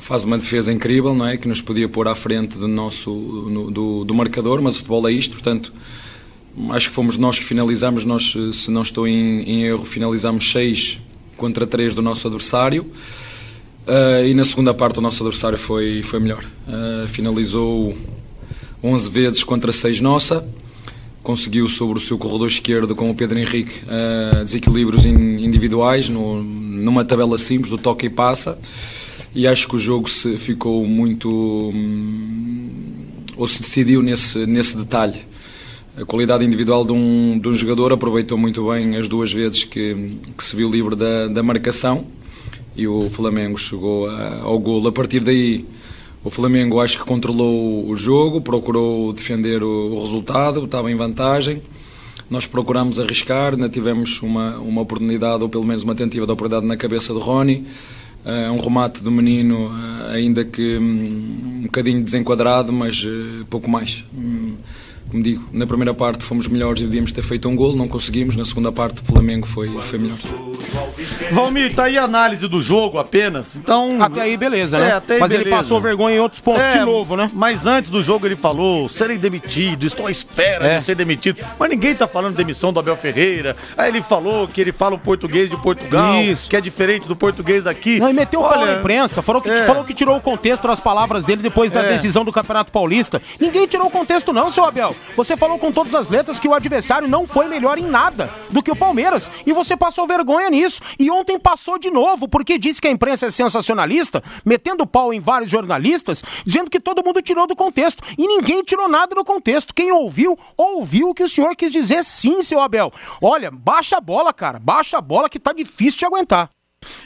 [0.00, 1.36] faz uma defesa incrível, não é?
[1.36, 5.08] Que nos podia pôr à frente do nosso no, do, do, marcador, mas o futebol
[5.08, 5.72] é isto, portanto,
[6.70, 11.00] acho que fomos nós que finalizamos, nós, se não estou em, em erro, finalizamos 6
[11.36, 12.84] contra 3 do nosso adversário.
[13.84, 16.44] Uh, e na segunda parte o nosso adversário foi, foi melhor.
[16.68, 17.98] Uh, finalizou
[18.84, 20.48] 11 vezes contra 6 nossa
[21.22, 27.04] conseguiu sobre o seu corredor esquerdo com o Pedro Henrique uh, desequilíbrios individuais no, numa
[27.04, 28.58] tabela simples do toque e passa.
[29.34, 33.06] E acho que o jogo se ficou muito um,
[33.36, 35.22] ou se decidiu nesse, nesse detalhe.
[35.96, 40.18] A qualidade individual de um, de um jogador aproveitou muito bem as duas vezes que,
[40.36, 42.06] que se viu livre da, da marcação.
[42.74, 44.88] E o Flamengo chegou a, ao golo.
[44.88, 45.64] A partir daí
[46.24, 51.60] o Flamengo acho que controlou o jogo, procurou defender o, resultado, estava em vantagem.
[52.30, 56.66] Nós procuramos arriscar, ainda tivemos uma, uma oportunidade, ou pelo menos uma tentativa de oportunidade
[56.66, 57.66] na cabeça de Rony.
[58.24, 63.68] Uh, um remate do menino, uh, ainda que um, um bocadinho desenquadrado, mas uh, pouco
[63.68, 64.04] mais.
[64.16, 64.54] Um,
[65.12, 68.34] como digo, na primeira parte fomos melhores e devíamos ter feito um gol, não conseguimos.
[68.34, 70.16] Na segunda parte, o Flamengo foi, foi melhor.
[71.30, 73.54] Valmir, tá aí a análise do jogo apenas.
[73.56, 73.98] Então.
[74.00, 74.88] Até aí, beleza, né?
[74.88, 75.48] É, até aí, mas beleza.
[75.48, 77.30] ele passou vergonha em outros pontos é, de novo, né?
[77.34, 80.78] Mas antes do jogo ele falou: serem demitido, estou à espera é.
[80.78, 81.44] de ser demitido.
[81.58, 83.54] Mas ninguém tá falando demissão do Abel Ferreira.
[83.76, 86.48] Aí ele falou que ele fala o português de Portugal, Isso.
[86.48, 87.98] que é diferente do português daqui.
[88.00, 89.56] Não, e meteu o pau na imprensa, falou que, é.
[89.58, 91.88] falou que tirou o contexto das palavras dele depois da é.
[91.88, 93.20] decisão do Campeonato Paulista.
[93.38, 94.96] Ninguém tirou o contexto, não, seu Abel.
[95.16, 98.62] Você falou com todas as letras que o adversário não foi melhor em nada do
[98.62, 99.30] que o Palmeiras.
[99.46, 100.80] E você passou vergonha nisso.
[100.98, 105.20] E ontem passou de novo, porque disse que a imprensa é sensacionalista, metendo pau em
[105.20, 108.02] vários jornalistas, dizendo que todo mundo tirou do contexto.
[108.16, 109.74] E ninguém tirou nada do contexto.
[109.74, 112.92] Quem ouviu, ouviu o que o senhor quis dizer sim, seu Abel.
[113.20, 114.58] Olha, baixa a bola, cara.
[114.58, 116.48] Baixa a bola que tá difícil de aguentar.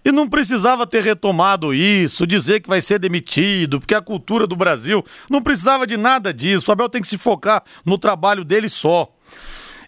[0.04, 4.56] E não precisava ter retomado isso, dizer que vai ser demitido, porque a cultura do
[4.56, 6.70] Brasil não precisava de nada disso.
[6.70, 9.08] O Abel tem que se focar no trabalho dele só.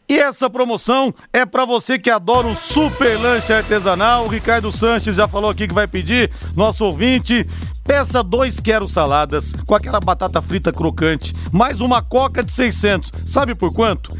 [0.08, 4.24] E essa promoção é para você que adora o super lanche artesanal.
[4.24, 7.46] O Ricardo Sanches já falou aqui que vai pedir, nosso ouvinte.
[7.84, 13.12] Peça dois quero saladas com aquela batata frita crocante, mais uma coca de 600.
[13.24, 14.12] Sabe por quanto?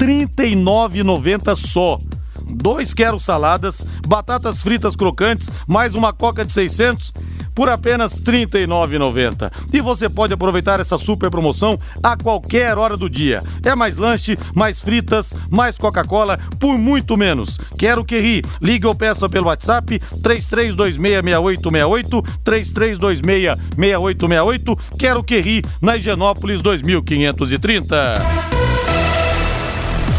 [0.00, 1.98] R$ 39,90 só.
[2.46, 7.12] Dois quero saladas, batatas fritas crocantes, mais uma coca de 600
[7.56, 9.50] por apenas R$ 39,90.
[9.72, 13.42] E você pode aproveitar essa super promoção a qualquer hora do dia.
[13.64, 17.58] É mais lanche, mais fritas, mais Coca-Cola por muito menos.
[17.78, 18.44] Quero que ri.
[18.60, 24.78] Ligue ou peça pelo WhatsApp 33266868, 33266868.
[24.98, 28.55] Quero que ri na Higienópolis 2530.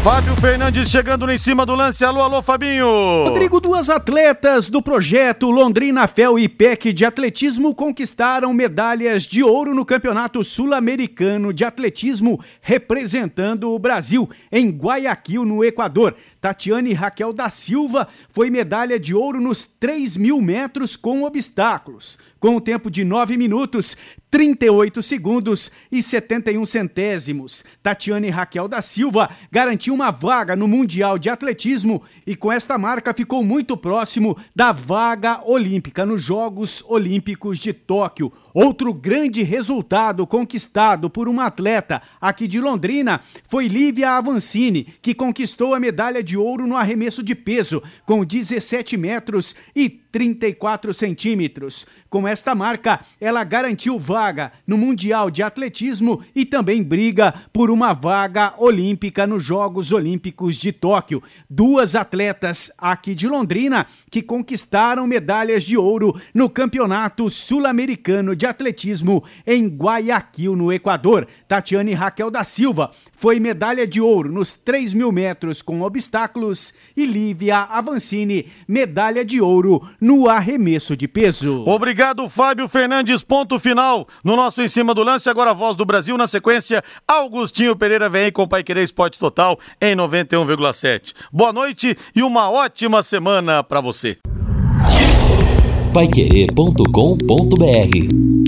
[0.08, 2.02] Fábio Fernandes chegando em cima do lance.
[2.02, 2.86] Alô, alô, Fabinho.
[3.26, 9.74] Rodrigo, duas atletas do projeto Londrina Fel e PEC de atletismo conquistaram medalhas de ouro
[9.74, 16.16] no Campeonato Sul-Americano de Atletismo, representando o Brasil em Guayaquil, no Equador.
[16.40, 22.56] Tatiane Raquel da Silva foi medalha de ouro nos 3 mil metros com obstáculos com
[22.56, 23.96] um tempo de 9 minutos,
[24.30, 27.64] 38 segundos e 71 centésimos.
[27.82, 33.14] Tatiane Raquel da Silva garantiu uma vaga no Mundial de Atletismo e com esta marca
[33.14, 38.32] ficou muito próximo da vaga olímpica nos Jogos Olímpicos de Tóquio.
[38.60, 45.76] Outro grande resultado conquistado por uma atleta aqui de Londrina foi Lívia Avancini, que conquistou
[45.76, 51.86] a medalha de ouro no arremesso de peso com 17 metros e 34 centímetros.
[52.08, 57.92] Com esta marca, ela garantiu vaga no Mundial de Atletismo e também briga por uma
[57.92, 61.22] vaga olímpica nos Jogos Olímpicos de Tóquio.
[61.48, 69.22] Duas atletas aqui de Londrina que conquistaram medalhas de ouro no Campeonato Sul-Americano de Atletismo
[69.46, 71.26] em Guayaquil, no Equador.
[71.46, 77.04] Tatiane Raquel da Silva foi medalha de ouro nos 3 mil metros com obstáculos e
[77.04, 81.64] Lívia Avancini, medalha de ouro no arremesso de peso.
[81.66, 83.22] Obrigado, Fábio Fernandes.
[83.22, 85.28] Ponto final no nosso Em Cima do Lance.
[85.28, 86.16] Agora a voz do Brasil.
[86.16, 91.14] Na sequência, Augustinho Pereira vem com o Pai Querer Esporte Total em 91,7.
[91.32, 94.18] Boa noite e uma ótima semana para você.
[95.92, 98.47] Paiquerê.com.br